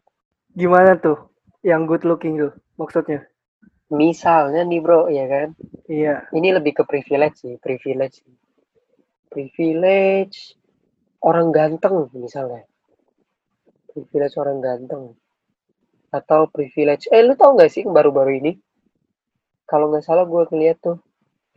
Gimana 0.55 0.95
tuh 0.95 1.35
yang 1.65 1.83
good 1.83 2.07
looking 2.07 2.39
tuh 2.39 2.55
maksudnya 2.79 3.27
misalnya 3.93 4.65
nih 4.65 4.81
bro 4.81 5.11
ya 5.11 5.25
kan? 5.29 5.49
Iya. 5.85 6.29
Ini 6.33 6.57
lebih 6.57 6.81
ke 6.81 6.83
privilege 6.87 7.45
sih 7.45 7.55
privilege. 7.61 8.25
Privilege 9.29 10.57
orang 11.21 11.53
ganteng 11.53 12.09
misalnya. 12.17 12.65
Privilege 13.91 14.35
orang 14.41 14.59
ganteng. 14.63 15.13
Atau 16.09 16.49
privilege 16.49 17.11
eh 17.11 17.21
lu 17.21 17.37
tau 17.37 17.53
gak 17.53 17.69
sih 17.69 17.85
baru-baru 17.85 18.41
ini? 18.41 18.53
Kalau 19.65 19.89
nggak 19.89 20.05
salah 20.05 20.29
gue 20.29 20.45
ngeliat 20.45 20.77
tuh 20.77 21.01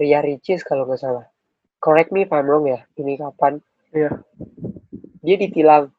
Ria 0.01 0.25
Ricis 0.25 0.65
kalau 0.65 0.89
nggak 0.89 1.01
salah. 1.01 1.29
Correct 1.79 2.11
me 2.11 2.25
if 2.25 2.33
I'm 2.33 2.49
wrong 2.49 2.67
ya 2.67 2.81
ini 2.97 3.21
kapan? 3.21 3.61
Iya. 3.93 4.25
Dia 5.23 5.37
ditilang. 5.37 5.93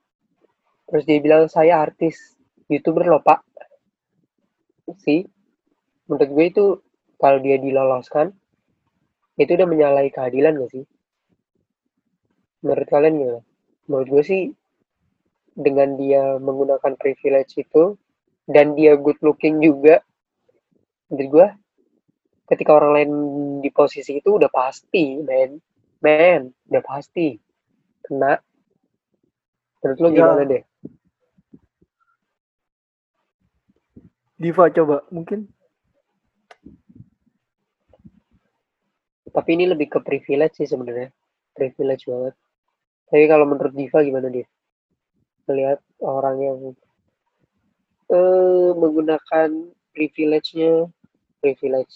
Terus 0.90 1.06
dia 1.06 1.22
bilang 1.22 1.46
saya 1.46 1.86
artis 1.86 2.34
youtuber 2.66 3.06
loh 3.06 3.22
pak. 3.22 3.46
Sih 5.06 5.22
menurut 6.10 6.30
gue 6.34 6.46
itu 6.50 6.66
kalau 7.22 7.38
dia 7.40 7.62
diloloskan 7.62 8.34
itu 9.40 9.56
udah 9.56 9.68
menyalahi 9.70 10.10
keadilan 10.12 10.60
gak 10.60 10.72
sih? 10.74 10.86
Menurut 12.66 12.88
kalian 12.92 13.16
gimana? 13.16 13.42
Menurut 13.88 14.08
gue 14.12 14.24
sih 14.26 14.42
dengan 15.56 15.96
dia 15.96 16.36
menggunakan 16.42 16.98
privilege 17.00 17.56
itu 17.56 17.96
dan 18.50 18.74
dia 18.76 18.98
good 18.98 19.20
looking 19.22 19.62
juga 19.62 20.02
menurut 21.10 21.30
gue 21.30 21.48
ketika 22.50 22.74
orang 22.74 22.92
lain 22.98 23.12
di 23.62 23.70
posisi 23.70 24.18
itu 24.18 24.36
udah 24.42 24.50
pasti 24.50 25.22
men. 25.22 25.62
Men 26.02 26.50
udah 26.70 26.84
pasti. 26.84 27.38
Kena. 28.02 28.40
Menurut 29.86 30.00
lo 30.02 30.08
Ya. 30.10 30.16
gimana 30.18 30.42
deh? 30.50 30.64
Diva 34.40 34.72
coba. 34.72 35.04
Mungkin 35.12 35.52
tapi 39.32 39.56
ini 39.56 39.70
lebih 39.70 39.88
ke 39.88 40.00
privilege 40.02 40.62
sih 40.62 40.68
sebenarnya. 40.70 41.10
Privilege 41.54 42.06
banget. 42.10 42.36
Tapi 43.10 43.26
kalau 43.26 43.46
menurut 43.50 43.74
Diva 43.74 44.06
gimana 44.06 44.30
dia 44.30 44.46
melihat 45.50 45.82
orang 46.06 46.38
yang 46.38 46.58
eh 48.10 48.70
menggunakan 48.78 49.50
privilege-nya 49.98 50.86
privilege 51.42 51.94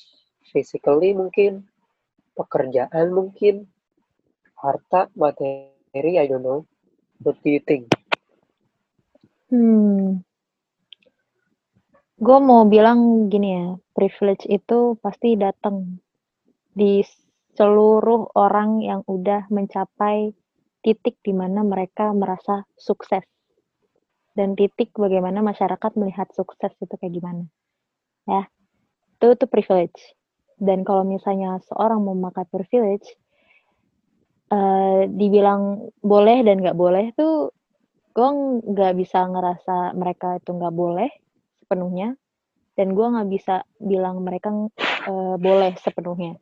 physically 0.49 1.13
mungkin 1.13 1.65
pekerjaan 2.33 3.13
mungkin 3.13 3.69
harta 4.57 5.09
materi 5.13 6.17
I 6.17 6.25
don't 6.25 6.41
know. 6.41 6.65
What 7.21 7.37
do 7.45 7.53
you 7.53 7.61
think? 7.61 7.93
Hmm. 9.53 10.25
Gue 12.17 12.37
mau 12.39 12.65
bilang 12.65 13.29
gini 13.29 13.49
ya, 13.53 13.65
privilege 13.93 14.47
itu 14.49 14.97
pasti 15.03 15.35
datang 15.35 16.01
di 16.73 17.05
seluruh 17.53 18.33
orang 18.33 18.81
yang 18.81 19.01
udah 19.05 19.45
mencapai 19.53 20.33
titik 20.81 21.21
di 21.21 21.31
mana 21.31 21.61
mereka 21.61 22.11
merasa 22.11 22.65
sukses. 22.75 23.23
Dan 24.33 24.57
titik 24.57 24.91
bagaimana 24.97 25.45
masyarakat 25.45 25.93
melihat 25.93 26.25
sukses 26.33 26.73
itu 26.81 26.93
kayak 26.97 27.13
gimana. 27.13 27.45
Ya, 28.25 28.49
itu 29.21 29.37
itu 29.37 29.45
privilege. 29.45 30.17
Dan 30.57 30.81
kalau 30.81 31.05
misalnya 31.05 31.61
seorang 31.69 32.01
memakai 32.01 32.49
privilege, 32.49 33.13
eh, 34.49 35.01
dibilang 35.09 35.93
boleh 36.01 36.41
dan 36.41 36.61
nggak 36.61 36.77
boleh 36.77 37.13
tuh 37.13 37.53
gue 38.13 38.29
nggak 38.69 38.93
bisa 38.93 39.25
ngerasa 39.25 39.97
mereka 39.97 40.37
itu 40.37 40.53
nggak 40.53 40.75
boleh 40.75 41.09
sepenuhnya 41.65 42.13
dan 42.77 42.93
gue 42.93 43.05
nggak 43.09 43.29
bisa 43.29 43.65
bilang 43.81 44.21
mereka 44.21 44.53
eh, 45.09 45.35
boleh 45.41 45.73
sepenuhnya 45.81 46.37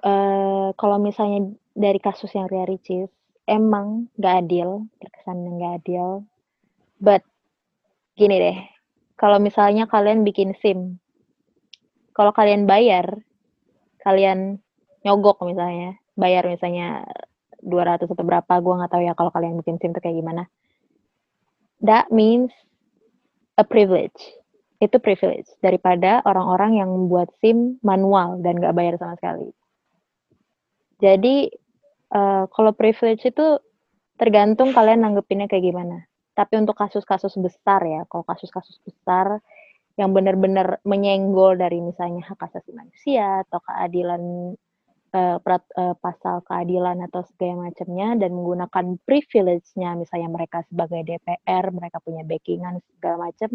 eh 0.00 0.68
kalau 0.80 0.96
misalnya 0.96 1.52
dari 1.76 2.00
kasus 2.00 2.32
yang 2.32 2.48
Ria 2.48 2.64
Ricis 2.64 3.12
emang 3.44 4.08
nggak 4.16 4.34
adil 4.46 4.88
terkesan 4.96 5.38
nggak 5.60 5.72
adil. 5.84 6.24
But 7.00 7.24
gini 8.16 8.36
deh 8.40 8.58
kalau 9.20 9.36
misalnya 9.36 9.84
kalian 9.84 10.24
bikin 10.24 10.56
sim 10.60 11.00
kalau 12.16 12.32
kalian 12.32 12.64
bayar 12.64 13.20
kalian 14.00 14.60
nyogok 15.04 15.44
misalnya 15.44 16.00
bayar 16.16 16.48
misalnya 16.48 17.04
200 17.60 18.08
atau 18.08 18.24
berapa 18.24 18.52
gue 18.60 18.74
nggak 18.80 18.92
tahu 18.92 19.02
ya 19.04 19.12
kalau 19.12 19.28
kalian 19.32 19.60
bikin 19.60 19.76
sim 19.80 19.92
tuh 19.92 20.00
kayak 20.00 20.16
gimana. 20.16 20.48
That 21.84 22.08
means 22.08 22.52
a 23.60 23.64
privilege. 23.64 24.16
Itu 24.80 24.96
privilege 24.96 25.48
daripada 25.60 26.24
orang-orang 26.24 26.80
yang 26.80 26.88
membuat 26.88 27.28
sim 27.44 27.76
manual 27.84 28.40
dan 28.40 28.56
nggak 28.56 28.72
bayar 28.72 28.96
sama 28.96 29.16
sekali 29.20 29.52
jadi 31.00 31.48
eh, 32.12 32.44
kalau 32.52 32.72
privilege 32.76 33.24
itu 33.24 33.46
tergantung 34.20 34.76
kalian 34.76 35.00
nanggepinnya 35.00 35.48
kayak 35.48 35.64
gimana. 35.64 36.04
Tapi 36.36 36.60
untuk 36.60 36.76
kasus-kasus 36.76 37.34
besar 37.40 37.80
ya 37.88 38.04
kalau 38.08 38.24
kasus-kasus 38.28 38.76
besar 38.84 39.40
yang 39.98 40.12
benar-benar 40.16 40.80
menyenggol 40.84 41.56
dari 41.56 41.80
misalnya 41.80 42.24
hak 42.24 42.40
asasi 42.40 42.72
manusia 42.72 43.44
atau 43.48 43.60
keadilan 43.64 44.22
eh, 45.12 45.36
perat- 45.42 45.74
eh, 45.76 45.96
pasal 45.98 46.40
keadilan 46.46 47.04
atau 47.10 47.24
segala 47.26 47.68
macamnya 47.68 48.16
dan 48.20 48.30
menggunakan 48.32 48.96
privilege-nya 49.04 49.98
misalnya 49.98 50.28
mereka 50.30 50.62
sebagai 50.68 51.02
DPR 51.04 51.64
mereka 51.74 51.98
punya 52.00 52.22
backingan 52.24 52.80
segala 52.96 53.28
macam 53.28 53.50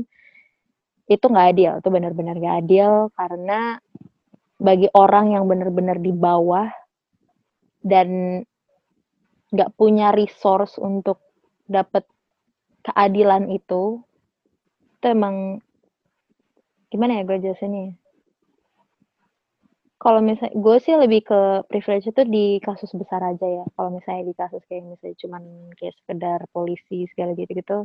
itu 1.05 1.25
nggak 1.25 1.47
adil. 1.53 1.71
Itu 1.81 1.89
benar-benar 1.93 2.36
nggak 2.41 2.58
adil 2.65 2.91
karena 3.13 3.60
bagi 4.58 4.88
orang 4.93 5.36
yang 5.38 5.45
benar-benar 5.45 5.97
di 6.01 6.12
bawah 6.15 6.67
dan 7.86 8.41
nggak 9.54 9.78
punya 9.78 10.10
resource 10.10 10.82
untuk 10.82 11.21
dapat 11.69 12.02
keadilan 12.82 13.54
itu 13.54 14.02
itu 14.98 15.06
emang 15.06 15.62
gimana 16.89 17.21
ya 17.21 17.24
gue 17.30 17.38
jelasinnya 17.45 17.93
ya? 17.93 17.95
kalau 20.02 20.21
misalnya 20.21 20.54
gue 20.54 20.78
sih 20.82 20.93
lebih 20.98 21.21
ke 21.26 21.41
privilege 21.69 22.10
itu 22.10 22.21
di 22.26 22.58
kasus 22.62 22.89
besar 22.93 23.21
aja 23.21 23.45
ya 23.45 23.65
kalau 23.78 23.93
misalnya 23.93 24.30
di 24.30 24.36
kasus 24.38 24.62
kayak 24.65 24.86
misalnya 24.86 25.17
cuman 25.21 25.43
kayak 25.78 25.95
sekedar 26.02 26.39
polisi 26.50 27.06
segala 27.13 27.38
gitu 27.38 27.54
gitu 27.54 27.78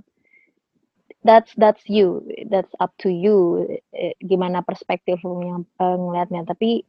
that's 1.25 1.53
that's 1.61 1.85
you 1.89 2.25
that's 2.49 2.73
up 2.81 2.93
to 2.97 3.13
you 3.13 3.69
Eh, 4.01 4.17
gimana 4.17 4.65
perspektif 4.65 5.21
yang 5.21 5.69
eh, 5.77 5.97
ngelihatnya 6.01 6.49
tapi 6.49 6.89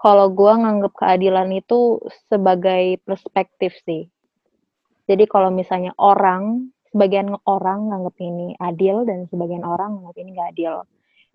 kalau 0.00 0.32
gue 0.32 0.48
nganggap 0.48 0.92
keadilan 0.96 1.52
itu 1.52 2.00
sebagai 2.32 3.04
perspektif 3.04 3.76
sih. 3.84 4.08
Jadi 5.04 5.28
kalau 5.28 5.52
misalnya 5.52 5.92
orang 6.00 6.72
sebagian 6.88 7.36
orang 7.44 7.92
nganggap 7.92 8.16
ini 8.24 8.56
adil 8.56 9.04
dan 9.04 9.28
sebagian 9.28 9.62
orang 9.62 10.00
nganggap 10.00 10.16
ini 10.16 10.30
nggak 10.32 10.50
adil. 10.56 10.74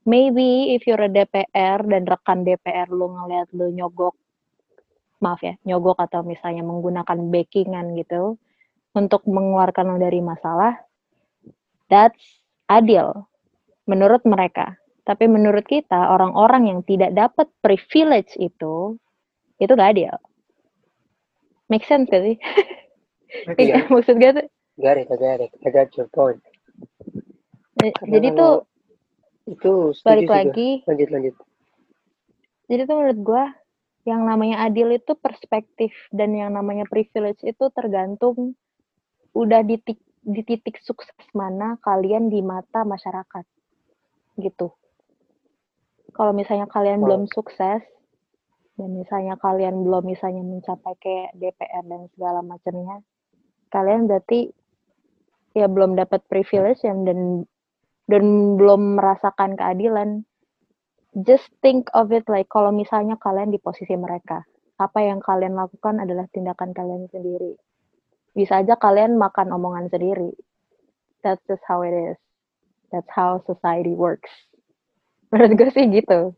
Maybe 0.06 0.73
if 0.73 0.86
you're 0.89 1.01
a 1.01 1.10
DPR 1.10 1.86
dan 1.86 2.10
rekan 2.10 2.41
DPR 2.41 2.89
lu 2.89 3.13
ngelihat 3.13 3.54
lu 3.54 3.69
nyogok 3.69 4.17
maaf 5.23 5.41
ya 5.41 5.56
nyogok 5.63 5.97
atau 5.97 6.21
misalnya 6.21 6.62
menggunakan 6.62 7.17
backingan 7.32 7.95
gitu 7.97 8.38
untuk 8.93 9.23
mengeluarkan 9.25 9.95
lu 9.95 9.97
dari 9.97 10.19
masalah 10.19 10.75
that's 11.88 12.43
adil 12.67 13.25
menurut 13.89 14.21
mereka 14.28 14.75
tapi 15.06 15.30
menurut 15.30 15.63
kita 15.63 16.12
orang-orang 16.12 16.74
yang 16.74 16.80
tidak 16.82 17.13
dapat 17.13 17.48
privilege 17.62 18.34
itu 18.36 18.98
itu 19.62 19.72
gak 19.72 19.96
adil 19.96 20.15
make 21.70 21.86
sense 21.86 22.10
gak 22.10 22.26
sih 22.26 22.38
Iya. 23.60 23.88
maksud 23.91 24.15
gue 24.15 24.32
tuh 24.32 24.48
Got 24.76 25.00
it, 25.00 25.08
I 25.08 25.15
got 25.15 25.39
it. 25.39 25.52
I 25.63 25.72
got 25.72 25.96
your 25.96 26.12
point. 26.12 26.44
Karena 27.80 28.12
jadi 28.12 28.28
tuh 28.36 28.54
itu 29.48 29.72
balik 30.04 30.28
gue. 30.28 30.36
lagi 30.36 30.70
Lanjut, 30.84 31.10
lanjut. 31.15 31.36
jadi 32.68 32.82
tuh 32.84 32.96
menurut 33.00 33.20
gua 33.24 33.44
yang 34.04 34.28
namanya 34.28 34.68
adil 34.68 34.91
itu 34.91 35.15
perspektif 35.15 35.96
dan 36.12 36.36
yang 36.36 36.52
namanya 36.52 36.84
privilege 36.91 37.39
itu 37.41 37.72
tergantung 37.72 38.54
udah 39.32 39.63
di 39.63 39.80
titik, 39.80 40.04
di 40.28 40.41
titik 40.44 40.76
sukses 40.84 41.15
mana 41.32 41.80
kalian 41.80 42.28
di 42.28 42.44
mata 42.44 42.84
masyarakat 42.84 43.46
gitu 44.39 44.76
kalau 46.15 46.32
misalnya 46.32 46.65
kalian 46.71 47.04
Oh. 47.04 47.12
belum 47.12 47.23
sukses 47.28 47.84
dan 48.80 48.89
misalnya 48.91 49.36
kalian 49.39 49.84
belum 49.84 50.04
misalnya 50.08 50.43
mencapai 50.43 50.95
kayak 50.99 51.36
DPR 51.36 51.84
dan 51.84 52.08
segala 52.15 52.39
macamnya 52.39 53.04
kalian 53.71 54.08
berarti 54.08 54.56
ya 55.56 55.67
belum 55.67 55.99
dapat 55.99 56.23
privilege 56.32 56.84
yang 56.88 57.04
dan 57.04 57.43
dan 58.08 58.56
belum 58.60 59.01
merasakan 59.01 59.58
keadilan. 59.60 60.23
Just 61.15 61.47
think 61.63 61.88
of 61.95 62.12
it 62.12 62.28
like 62.28 62.51
kalau 62.51 62.75
misalnya 62.75 63.15
kalian 63.15 63.51
di 63.51 63.60
posisi 63.60 63.95
mereka 63.95 64.43
apa 64.75 64.99
yang 64.99 65.23
kalian 65.23 65.56
lakukan 65.56 66.04
adalah 66.04 66.28
tindakan 66.32 66.75
kalian 66.75 67.08
sendiri. 67.08 67.56
Bisa 68.36 68.60
aja 68.60 68.75
kalian 68.75 69.15
makan 69.15 69.56
omongan 69.56 69.88
sendiri. 69.88 70.36
That's 71.23 71.39
just 71.47 71.63
how 71.63 71.88
it 71.88 71.95
is. 71.95 72.19
That's 72.91 73.08
how 73.15 73.39
society 73.47 73.95
works 73.95 74.30
menurut 75.36 75.52
gue 75.60 75.69
sih 75.76 75.86
gitu 75.91 76.32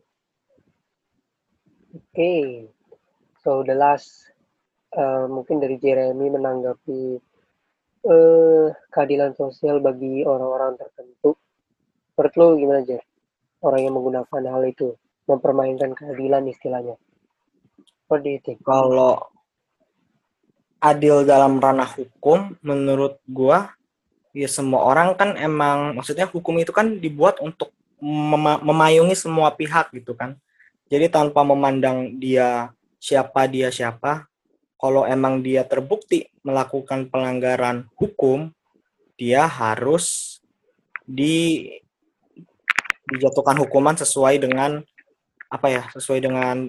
Oke. 2.17 2.65
So 3.45 3.61
the 3.61 3.77
last 3.77 4.09
eh, 4.97 5.25
mungkin 5.29 5.61
dari 5.61 5.77
Jeremy 5.77 6.33
menanggapi 6.33 7.21
eh 8.07 8.67
keadilan 8.89 9.37
sosial 9.37 9.85
bagi 9.85 10.25
orang-orang 10.25 10.81
tertentu. 10.81 11.37
Menurut 12.17 12.33
lo 12.41 12.47
gimana 12.57 12.81
Jer? 12.81 13.05
Orang 13.61 13.81
yang 13.85 13.93
menggunakan 13.93 14.41
hal 14.49 14.65
itu 14.65 14.97
mempermainkan 15.29 15.93
keadilan 15.93 16.49
istilahnya. 16.49 16.97
What 18.09 18.25
do 18.25 18.33
you 18.33 18.41
think? 18.41 18.65
Kalau 18.65 19.29
adil 20.81 21.21
dalam 21.21 21.61
ranah 21.61 21.93
hukum, 21.93 22.57
menurut 22.65 23.21
gua, 23.29 23.77
ya 24.33 24.49
semua 24.49 24.89
orang 24.89 25.13
kan 25.13 25.37
emang, 25.37 25.93
maksudnya 25.93 26.25
hukum 26.25 26.57
itu 26.57 26.73
kan 26.73 26.97
dibuat 26.97 27.37
untuk 27.45 27.76
mema- 28.01 28.61
memayungi 28.61 29.17
semua 29.17 29.53
pihak 29.53 29.93
gitu 29.93 30.13
kan. 30.13 30.37
Jadi 30.87 31.11
tanpa 31.11 31.43
memandang 31.43 32.15
dia 32.15 32.71
siapa 32.97 33.45
dia 33.45 33.69
siapa, 33.69 34.25
kalau 34.77 35.03
emang 35.03 35.41
dia 35.41 35.65
terbukti 35.65 36.29
melakukan 36.45 37.09
pelanggaran 37.09 37.89
hukum, 37.97 38.53
dia 39.17 39.49
harus 39.49 40.37
di 41.03 41.67
dijatuhkan 43.07 43.57
hukuman 43.63 43.95
sesuai 43.95 44.37
dengan 44.37 44.83
apa 45.47 45.67
ya, 45.71 45.83
sesuai 45.95 46.19
dengan 46.19 46.67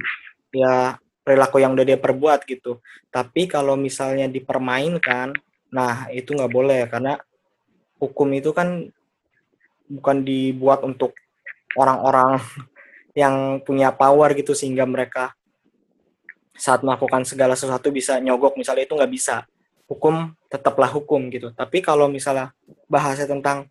ya 0.55 0.97
perilaku 1.27 1.61
yang 1.61 1.77
udah 1.77 1.85
dia 1.85 1.99
perbuat 2.01 2.49
gitu. 2.49 2.81
Tapi 3.12 3.51
kalau 3.51 3.77
misalnya 3.77 4.31
dipermainkan, 4.31 5.37
nah 5.69 6.09
itu 6.09 6.33
nggak 6.33 6.53
boleh 6.53 6.88
karena 6.88 7.21
hukum 8.01 8.31
itu 8.33 8.55
kan 8.57 8.88
bukan 9.88 10.22
dibuat 10.22 10.85
untuk 10.85 11.16
orang-orang 11.74 12.38
yang 13.16 13.59
punya 13.64 13.90
power 13.90 14.31
gitu 14.37 14.55
sehingga 14.55 14.87
mereka 14.87 15.35
saat 16.59 16.83
melakukan 16.83 17.22
segala 17.27 17.59
sesuatu 17.59 17.88
bisa 17.90 18.18
nyogok. 18.22 18.55
Misalnya 18.59 18.85
itu 18.87 18.94
nggak 18.94 19.12
bisa. 19.12 19.46
Hukum 19.88 20.37
tetaplah 20.53 20.90
hukum 20.92 21.33
gitu. 21.33 21.51
Tapi 21.57 21.81
kalau 21.81 22.07
misalnya 22.07 22.53
bahasnya 22.87 23.27
tentang 23.31 23.66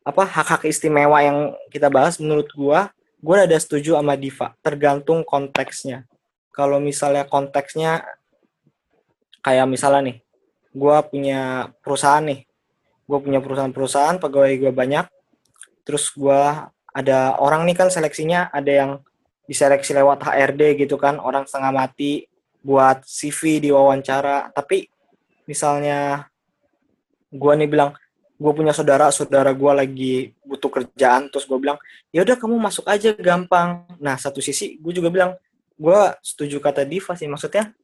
apa 0.00 0.24
hak-hak 0.24 0.64
istimewa 0.64 1.20
yang 1.20 1.52
kita 1.68 1.92
bahas 1.92 2.16
menurut 2.16 2.48
gua, 2.56 2.88
gua 3.20 3.44
ada 3.44 3.58
setuju 3.60 4.00
sama 4.00 4.16
Diva, 4.16 4.56
tergantung 4.64 5.20
konteksnya. 5.22 6.08
Kalau 6.56 6.80
misalnya 6.80 7.28
konteksnya 7.28 8.00
kayak 9.44 9.68
misalnya 9.68 10.00
nih, 10.12 10.16
gua 10.72 11.04
punya 11.04 11.68
perusahaan 11.84 12.24
nih, 12.24 12.48
gua 13.04 13.20
punya 13.20 13.44
perusahaan-perusahaan, 13.44 14.16
pegawai 14.16 14.52
gua 14.56 14.72
banyak, 14.72 15.06
terus 15.86 16.12
gua 16.14 16.72
ada 16.90 17.38
orang 17.38 17.64
nih 17.66 17.76
kan 17.78 17.88
seleksinya 17.88 18.50
ada 18.50 18.70
yang 18.70 18.90
diseleksi 19.46 19.94
lewat 19.94 20.22
HRD 20.26 20.86
gitu 20.86 20.98
kan, 20.98 21.18
orang 21.18 21.46
setengah 21.46 21.72
mati 21.74 22.26
buat 22.60 23.02
CV 23.06 23.58
diwawancara, 23.70 24.52
tapi 24.54 24.86
misalnya 25.46 26.28
gua 27.30 27.54
nih 27.58 27.70
bilang 27.70 27.90
gue 28.40 28.52
punya 28.56 28.72
saudara 28.72 29.12
saudara 29.12 29.52
gue 29.52 29.72
lagi 29.76 30.14
butuh 30.40 30.72
kerjaan. 30.72 31.28
Terus 31.28 31.44
gue 31.44 31.60
bilang 31.60 31.76
ya 32.08 32.24
udah 32.24 32.40
kamu 32.40 32.56
masuk 32.56 32.88
aja 32.88 33.12
gampang. 33.12 33.84
Nah 34.00 34.16
satu 34.16 34.40
sisi 34.40 34.80
gue 34.80 34.92
juga 34.96 35.12
bilang 35.12 35.36
gue 35.76 36.00
setuju 36.24 36.56
kata 36.56 36.88
Diva 36.88 37.12
sih 37.12 37.28
maksudnya 37.28 37.76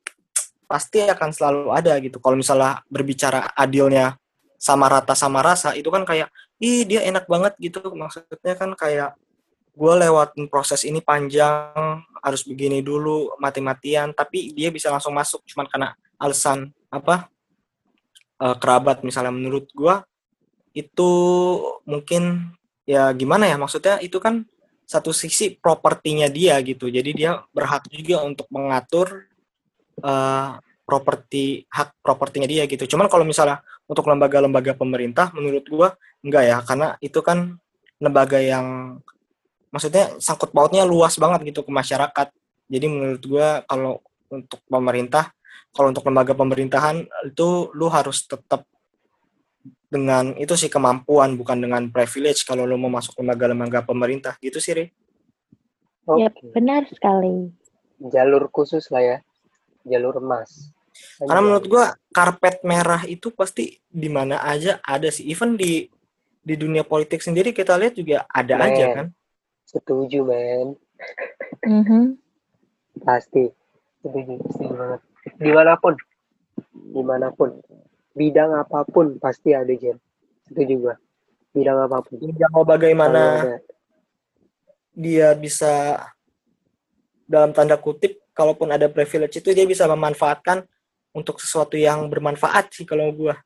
pasti 0.65 1.05
akan 1.05 1.31
selalu 1.31 1.63
ada 1.77 1.93
gitu. 2.01 2.17
Kalau 2.25 2.41
misalnya 2.41 2.81
berbicara 2.89 3.53
adilnya 3.53 4.17
sama 4.57 4.89
rata 4.89 5.13
sama 5.13 5.45
rasa 5.45 5.77
itu 5.77 5.93
kan 5.93 6.09
kayak 6.09 6.33
ih 6.61 6.85
dia 6.89 7.05
enak 7.05 7.29
banget 7.29 7.55
gitu. 7.61 7.81
Maksudnya 7.93 8.55
kan 8.57 8.73
kayak 8.77 9.17
gue 9.77 9.93
lewatin 9.93 10.49
proses 10.49 10.89
ini 10.89 11.05
panjang 11.05 12.01
harus 12.25 12.43
begini 12.45 12.81
dulu 12.81 13.37
mati-matian. 13.37 14.17
Tapi 14.17 14.57
dia 14.57 14.73
bisa 14.73 14.89
langsung 14.89 15.13
masuk 15.13 15.45
cuman 15.49 15.67
karena 15.69 15.89
alasan 16.17 16.73
apa 16.89 17.29
eh, 18.41 18.57
kerabat 18.57 19.05
misalnya 19.05 19.33
menurut 19.33 19.69
gue 19.73 19.95
itu 20.77 21.11
mungkin 21.85 22.53
ya 22.89 23.13
gimana 23.13 23.49
ya? 23.49 23.57
Maksudnya 23.61 24.01
itu 24.01 24.17
kan 24.21 24.45
satu 24.87 25.11
sisi 25.11 25.59
propertinya 25.59 26.31
dia 26.31 26.57
gitu. 26.63 26.89
Jadi 26.89 27.11
dia 27.13 27.43
berhak 27.53 27.91
juga 27.93 28.25
untuk 28.25 28.49
mengatur 28.49 29.29
eh, 30.01 30.51
properti 30.87 31.67
hak 31.67 31.99
propertinya 32.01 32.47
dia 32.47 32.65
gitu. 32.71 32.87
Cuman 32.87 33.11
kalau 33.11 33.27
misalnya 33.27 33.61
untuk 33.87 34.05
lembaga-lembaga 34.07 34.75
pemerintah 34.75 35.31
menurut 35.35 35.65
gua 35.67 35.89
enggak 36.23 36.45
ya 36.47 36.59
karena 36.63 36.89
itu 36.99 37.19
kan 37.23 37.59
lembaga 38.03 38.39
yang 38.43 38.99
maksudnya 39.71 40.19
sangkut 40.19 40.53
pautnya 40.53 40.83
luas 40.85 41.17
banget 41.17 41.55
gitu 41.55 41.63
ke 41.63 41.71
masyarakat 41.71 42.29
jadi 42.67 42.87
menurut 42.91 43.23
gua 43.27 43.63
kalau 43.65 44.03
untuk 44.31 44.61
pemerintah 44.67 45.31
kalau 45.71 45.93
untuk 45.93 46.05
lembaga 46.09 46.33
pemerintahan 46.33 47.05
itu 47.29 47.71
lu 47.77 47.87
harus 47.93 48.25
tetap 48.27 48.65
dengan 49.87 50.35
itu 50.35 50.59
sih 50.59 50.67
kemampuan 50.67 51.39
bukan 51.39 51.63
dengan 51.63 51.87
privilege 51.93 52.43
kalau 52.43 52.67
lu 52.67 52.75
mau 52.75 52.91
masuk 52.91 53.15
lembaga-lembaga 53.23 53.87
pemerintah 53.87 54.35
gitu 54.43 54.59
sih 54.59 54.75
Ri. 54.75 54.87
Oke. 56.07 56.23
Yap, 56.23 56.35
benar 56.55 56.83
sekali. 56.91 57.51
Jalur 57.99 58.51
khusus 58.51 58.87
lah 58.91 59.03
ya. 59.03 59.19
Jalur 59.87 60.19
emas. 60.19 60.71
Karena 61.21 61.41
menurut 61.41 61.67
gua 61.67 61.85
karpet 62.13 62.61
merah 62.63 63.03
itu 63.09 63.33
pasti 63.33 63.81
di 63.89 64.09
mana 64.13 64.41
aja 64.45 64.79
ada 64.85 65.09
sih. 65.09 65.25
Even 65.29 65.57
di 65.57 65.89
di 66.47 66.55
dunia 66.55 66.87
politik 66.87 67.25
sendiri 67.25 67.51
kita 67.51 67.75
lihat 67.75 67.99
juga 67.99 68.23
ada 68.31 68.55
Men. 68.57 68.65
aja 68.71 68.85
kan. 68.95 69.07
Setuju, 69.67 70.23
men. 70.23 70.79
Mhm. 71.67 72.03
Pasti. 73.03 73.51
Setuju, 74.01 74.39
setuju 74.55 74.75
banget. 74.79 75.01
Di 75.37 75.51
mana 75.51 75.75
pun. 75.77 75.95
di 76.73 77.03
mana 77.05 77.29
pun 77.33 77.61
bidang 78.17 78.57
apa 78.57 78.89
pun 78.89 79.21
pasti 79.21 79.53
ada 79.53 79.69
Jen 79.77 80.01
itu 80.49 80.63
juga 80.65 80.97
bidang 81.53 81.85
apa 81.85 82.01
pun 82.01 82.17
Ya, 82.37 82.49
mau 82.49 82.65
bagaimana 82.65 83.57
dia 84.97 85.37
bisa 85.37 86.01
dalam 87.29 87.53
tanda 87.53 87.77
kutip 87.77 88.17
kalaupun 88.33 88.73
ada 88.73 88.89
privilege 88.89 89.37
itu 89.37 89.53
dia 89.53 89.69
bisa 89.69 89.85
memanfaatkan 89.85 90.65
untuk 91.17 91.41
sesuatu 91.41 91.81
yang 91.81 92.13
bermanfaat 92.13 92.77
sih 92.77 92.85
kalau 92.85 93.09
gua. 93.17 93.41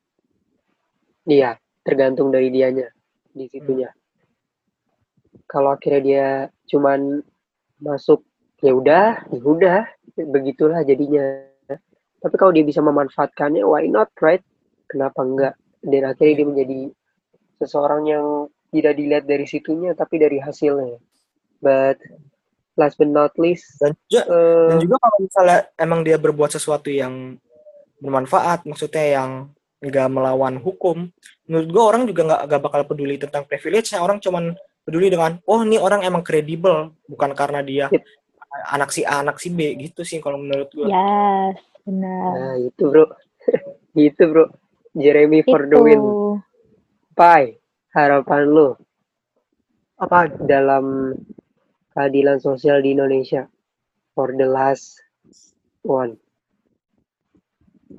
Iya, 1.23 1.55
tergantung 1.87 2.27
dari 2.27 2.51
dianya 2.51 2.91
di 3.31 3.47
situnya. 3.47 3.87
Kalau 5.47 5.71
akhirnya 5.71 6.01
dia 6.03 6.27
cuman 6.67 7.23
masuk 7.79 8.27
ya 8.59 8.75
udah, 8.75 9.23
ya 9.31 9.41
udah, 9.41 9.81
begitulah 10.19 10.83
jadinya. 10.83 11.47
Tapi 12.21 12.35
kalau 12.37 12.53
dia 12.53 12.61
bisa 12.61 12.83
memanfaatkannya, 12.83 13.65
why 13.65 13.87
not, 13.89 14.11
right? 14.21 14.43
Kenapa 14.85 15.25
enggak? 15.25 15.55
Dan 15.81 16.05
akhirnya 16.05 16.35
dia 16.37 16.47
menjadi 16.47 16.79
seseorang 17.57 18.01
yang 18.05 18.25
tidak 18.69 18.93
dilihat 18.99 19.25
dari 19.25 19.49
situnya, 19.49 19.97
tapi 19.97 20.21
dari 20.21 20.37
hasilnya. 20.37 21.01
But 21.57 21.97
last 22.77 23.01
but 23.01 23.09
not 23.09 23.33
least, 23.41 23.67
Dan 23.81 23.97
juga 24.07 24.23
eh, 24.29 24.69
dan 24.69 24.77
juga 24.79 24.95
kalau 25.01 25.17
misalnya 25.19 25.59
emang 25.75 25.99
dia 26.05 26.17
berbuat 26.21 26.51
sesuatu 26.55 26.87
yang 26.87 27.37
bermanfaat, 28.01 28.65
maksudnya 28.65 29.05
yang 29.21 29.31
nggak 29.81 30.07
melawan 30.13 30.57
hukum, 30.61 31.09
menurut 31.49 31.67
gua 31.73 31.83
orang 31.95 32.03
juga 32.05 32.21
nggak 32.27 32.41
nggak 32.49 32.61
bakal 32.61 32.81
peduli 32.85 33.15
tentang 33.17 33.45
privilege-nya. 33.45 34.01
Orang 34.01 34.17
cuman 34.21 34.53
peduli 34.81 35.09
dengan, 35.09 35.37
oh 35.45 35.61
ini 35.61 35.77
orang 35.77 36.01
emang 36.05 36.25
kredibel, 36.25 36.93
bukan 37.05 37.31
karena 37.37 37.61
dia 37.61 37.85
Yep. 37.93 38.03
anak 38.73 38.89
si 38.91 39.01
A, 39.05 39.21
anak 39.23 39.37
si 39.39 39.47
B 39.53 39.73
gitu 39.79 40.01
sih 40.03 40.17
kalau 40.19 40.41
menurut 40.41 40.69
gua. 40.73 40.89
Yes, 40.89 41.57
benar. 41.85 42.29
nah 42.35 42.53
itu 42.57 42.83
bro, 42.89 43.05
itu 43.97 44.23
bro, 44.27 44.45
Jeremy 44.97 45.41
for 45.45 45.65
the 45.69 45.77
Itu. 45.77 45.85
win. 45.85 46.01
Pai, 47.13 47.57
harapan 47.93 48.41
lu 48.47 48.73
Apa? 50.01 50.27
dalam 50.45 51.13
keadilan 51.93 52.41
sosial 52.41 52.81
di 52.81 52.95
Indonesia 52.97 53.45
for 54.15 54.33
the 54.33 54.47
last 54.47 54.97
one. 55.85 56.17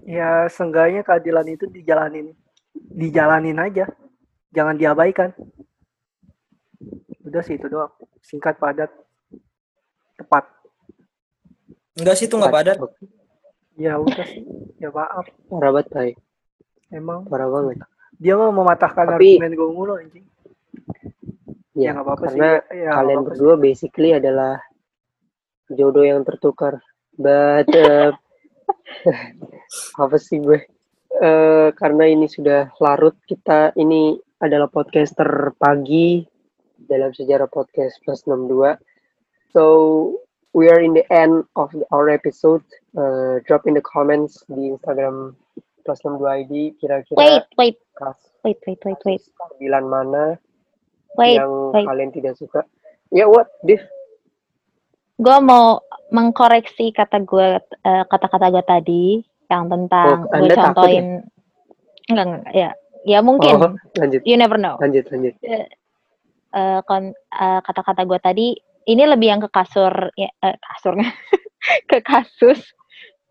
Ya 0.03 0.49
seenggaknya 0.49 1.03
keadilan 1.03 1.47
itu 1.47 1.65
dijalanin, 1.67 2.33
dijalanin 2.73 3.57
aja, 3.57 3.87
jangan 4.51 4.75
diabaikan. 4.75 5.31
Udah 7.23 7.41
sih 7.41 7.55
itu 7.55 7.67
doang, 7.67 7.93
singkat 8.21 8.57
padat, 8.57 8.91
tepat. 10.15 10.45
Enggak 11.95 12.17
sih 12.17 12.27
itu 12.27 12.35
nggak 12.35 12.51
padat. 12.53 12.77
Ya 13.75 13.97
udah 13.97 14.25
sih, 14.25 14.43
ya 14.77 14.89
maaf, 14.89 15.25
banget, 15.49 15.87
Pai. 15.89 16.11
emang 16.91 17.25
Parah 17.25 17.49
banget. 17.49 17.81
dia 18.15 18.37
mau 18.37 18.53
mematahkan 18.53 19.17
Tapi- 19.17 19.41
argumen 19.41 19.53
gue 19.53 19.69
mulu 19.71 19.93
anjing. 19.97 20.27
Ya, 21.73 21.81
Ya 21.83 21.91
nggak 21.93 22.05
apa-apa 22.05 22.25
sih. 22.29 22.37
karena 22.37 22.51
Ya, 22.51 22.61
nggak 22.61 22.93
kalian 22.93 23.01
apa-apa 23.17 23.17
sih. 23.17 23.27
berdua 23.41 23.55
basically 23.57 24.11
adalah 24.13 24.55
jodoh 25.69 26.05
yang 26.05 26.21
tertukar. 26.21 26.85
But 27.13 27.69
uh, 27.71 28.13
apa 29.97 30.17
sih 30.21 30.39
gue? 30.43 30.61
Eh, 31.23 31.69
karena 31.77 32.09
ini 32.09 32.27
sudah 32.27 32.73
larut, 32.81 33.15
kita 33.29 33.77
ini 33.77 34.17
adalah 34.43 34.67
podcaster 34.67 35.55
pagi 35.55 36.25
dalam 36.89 37.15
sejarah 37.15 37.47
podcast 37.47 38.01
plus 38.03 38.27
62. 38.27 38.75
So 39.55 39.63
we 40.51 40.67
are 40.73 40.81
in 40.81 40.97
the 40.97 41.07
end 41.13 41.45
of 41.55 41.71
our 41.95 42.11
episode. 42.11 42.65
Uh, 42.97 43.39
drop 43.47 43.69
in 43.71 43.79
the 43.79 43.85
comments 43.85 44.43
di 44.51 44.73
Instagram 44.73 45.39
plus 45.87 46.01
62 46.03 46.27
ID 46.27 46.53
kira-kira 46.83 47.17
Wait, 47.19 47.47
wait, 47.55 47.77
kas- 47.95 48.33
wait, 48.43 48.59
wait, 48.67 48.81
wait, 48.83 49.01
wait, 49.07 49.23
keadilan 49.23 49.85
mana 49.87 50.25
wait. 51.15 51.39
yang 51.39 51.71
wait. 51.71 51.87
kalian 51.87 52.11
tidak 52.11 52.35
suka. 52.35 52.67
Ya, 53.13 53.29
what, 53.29 53.47
Div? 53.63 53.79
Gue 55.23 55.39
mau 55.45 55.85
mengkoreksi 56.11 56.91
kata 56.91 57.23
gue, 57.23 57.61
eh, 57.63 58.05
kata-kata 58.11 58.51
gue 58.51 58.65
tadi 58.65 59.05
yang 59.53 59.69
tentang. 59.69 60.25
Oh, 60.25 60.41
gue 60.41 60.57
contohin. 60.57 61.07
Enggak, 62.09 62.25
enggak, 62.25 62.45
ya, 62.57 62.71
ya 63.05 63.19
mungkin. 63.21 63.53
Oh, 63.61 63.73
lanjut, 64.01 64.25
You 64.25 64.41
never 64.41 64.57
know. 64.57 64.81
lanjut, 64.81 65.07
lanjut. 65.13 65.37
Eh, 66.53 66.81
kon- 66.89 67.17
eh, 67.17 67.61
kata-kata 67.65 68.05
gue 68.05 68.19
tadi 68.21 68.47
ini 68.89 69.03
lebih 69.09 69.29
yang 69.29 69.41
ke 69.41 69.49
kasur 69.49 70.13
ya 70.19 70.29
eh, 70.43 70.57
kasurnya 70.59 71.09
ke 71.91 72.05
kasus 72.05 72.61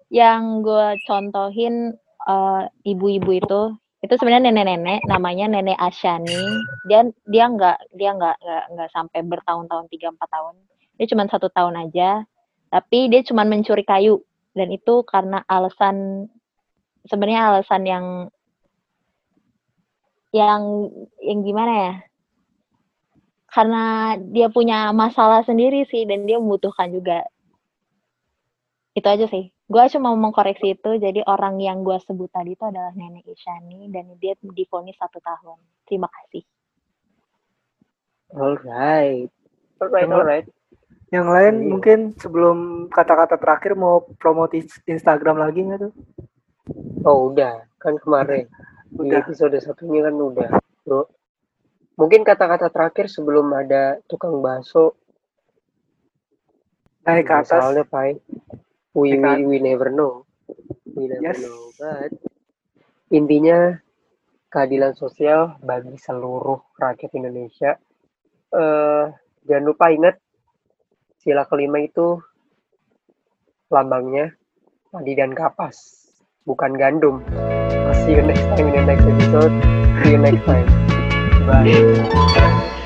yang 0.10 0.62
gue 0.66 0.98
contohin 1.06 1.94
ibu-ibu 2.86 3.32
itu. 3.34 3.62
Itu 4.02 4.18
sebenarnya 4.18 4.50
nenek-nenek 4.50 5.06
namanya 5.06 5.46
nenek 5.46 5.78
Asyani. 5.78 6.66
Dan 6.90 7.14
dia 7.30 7.46
nggak 7.46 7.94
dia 7.98 8.14
nggak 8.18 8.38
nggak 8.74 8.90
sampai 8.90 9.22
bertahun-tahun 9.26 9.86
tiga 9.94 10.10
empat 10.10 10.30
tahun. 10.30 10.58
Dia 10.98 11.06
cuma 11.10 11.30
satu 11.30 11.50
tahun 11.54 11.78
aja. 11.90 12.26
Tapi 12.74 13.12
dia 13.14 13.22
cuma 13.22 13.46
mencuri 13.46 13.86
kayu 13.86 14.18
dan 14.52 14.68
itu 14.72 15.04
karena 15.08 15.44
alasan 15.48 16.28
sebenarnya 17.08 17.42
alasan 17.56 17.84
yang 17.88 18.06
yang 20.32 20.88
yang 21.20 21.40
gimana 21.44 21.74
ya? 21.76 21.94
Karena 23.52 24.16
dia 24.16 24.48
punya 24.48 24.96
masalah 24.96 25.44
sendiri 25.44 25.84
sih 25.92 26.08
dan 26.08 26.24
dia 26.24 26.40
membutuhkan 26.40 26.88
juga. 26.88 27.28
Itu 28.96 29.08
aja 29.08 29.28
sih. 29.28 29.52
Gue 29.68 29.84
cuma 29.92 30.12
mau 30.12 30.32
mengkoreksi 30.32 30.80
itu. 30.80 30.92
Jadi 31.00 31.24
orang 31.28 31.60
yang 31.60 31.84
gue 31.84 32.00
sebut 32.00 32.32
tadi 32.32 32.56
itu 32.56 32.64
adalah 32.64 32.96
nenek 32.96 33.28
Isyani 33.28 33.92
dan 33.92 34.16
dia 34.24 34.40
difonis 34.40 34.96
satu 34.96 35.20
tahun. 35.20 35.60
Terima 35.84 36.08
kasih. 36.08 36.44
Alright. 38.32 39.32
Alright, 39.84 40.08
alright. 40.08 40.48
Yang 41.12 41.28
lain 41.28 41.56
Iya. 41.60 41.68
mungkin 41.68 42.00
sebelum 42.16 42.58
kata-kata 42.88 43.36
terakhir 43.36 43.76
mau 43.76 44.08
promote 44.16 44.56
Instagram 44.88 45.44
lagi 45.44 45.60
nggak 45.68 45.80
tuh? 45.84 45.94
Oh, 47.04 47.30
udah. 47.30 47.68
Kan 47.78 48.00
kemarin. 48.00 48.48
Di 48.92 49.08
Udah. 49.08 49.24
episode 49.24 49.56
satunya 49.60 50.04
kan 50.04 50.16
udah, 50.16 50.52
bro. 50.84 51.08
Mungkin 51.96 52.24
kata-kata 52.24 52.68
terakhir 52.68 53.08
sebelum 53.08 53.48
ada 53.52 54.00
tukang 54.04 54.40
bakso. 54.40 55.00
Naik 57.04 57.24
ke 57.24 57.34
atas. 57.34 57.56
Misalnya, 57.56 57.86
Pai. 57.88 58.20
We, 58.92 59.16
we, 59.16 59.48
we 59.48 59.58
never 59.64 59.88
know. 59.88 60.28
We 60.92 61.08
never 61.08 61.24
Yes. 61.24 61.40
know. 61.40 61.72
But, 61.80 62.12
intinya, 63.10 63.80
keadilan 64.48 64.92
sosial 64.94 65.56
bagi 65.60 65.96
seluruh 65.96 66.60
rakyat 66.76 67.12
Indonesia. 67.16 67.80
eh 68.52 69.06
jangan 69.48 69.64
lupa 69.64 69.88
ingat, 69.88 70.20
sila 71.22 71.46
kelima 71.46 71.86
itu 71.86 72.18
lambangnya 73.70 74.34
padi 74.90 75.14
dan 75.14 75.38
kapas, 75.38 76.10
bukan 76.50 76.74
gandum. 76.74 77.22
See 78.04 78.18
you 78.18 78.26
next 78.26 78.42
time 78.50 78.68
in 78.68 78.74
the 78.74 78.84
next 78.90 79.06
episode. 79.06 79.54
See 80.02 80.18
you 80.18 80.22
next 80.22 80.44
time. 80.50 80.68
Bye. 81.46 82.78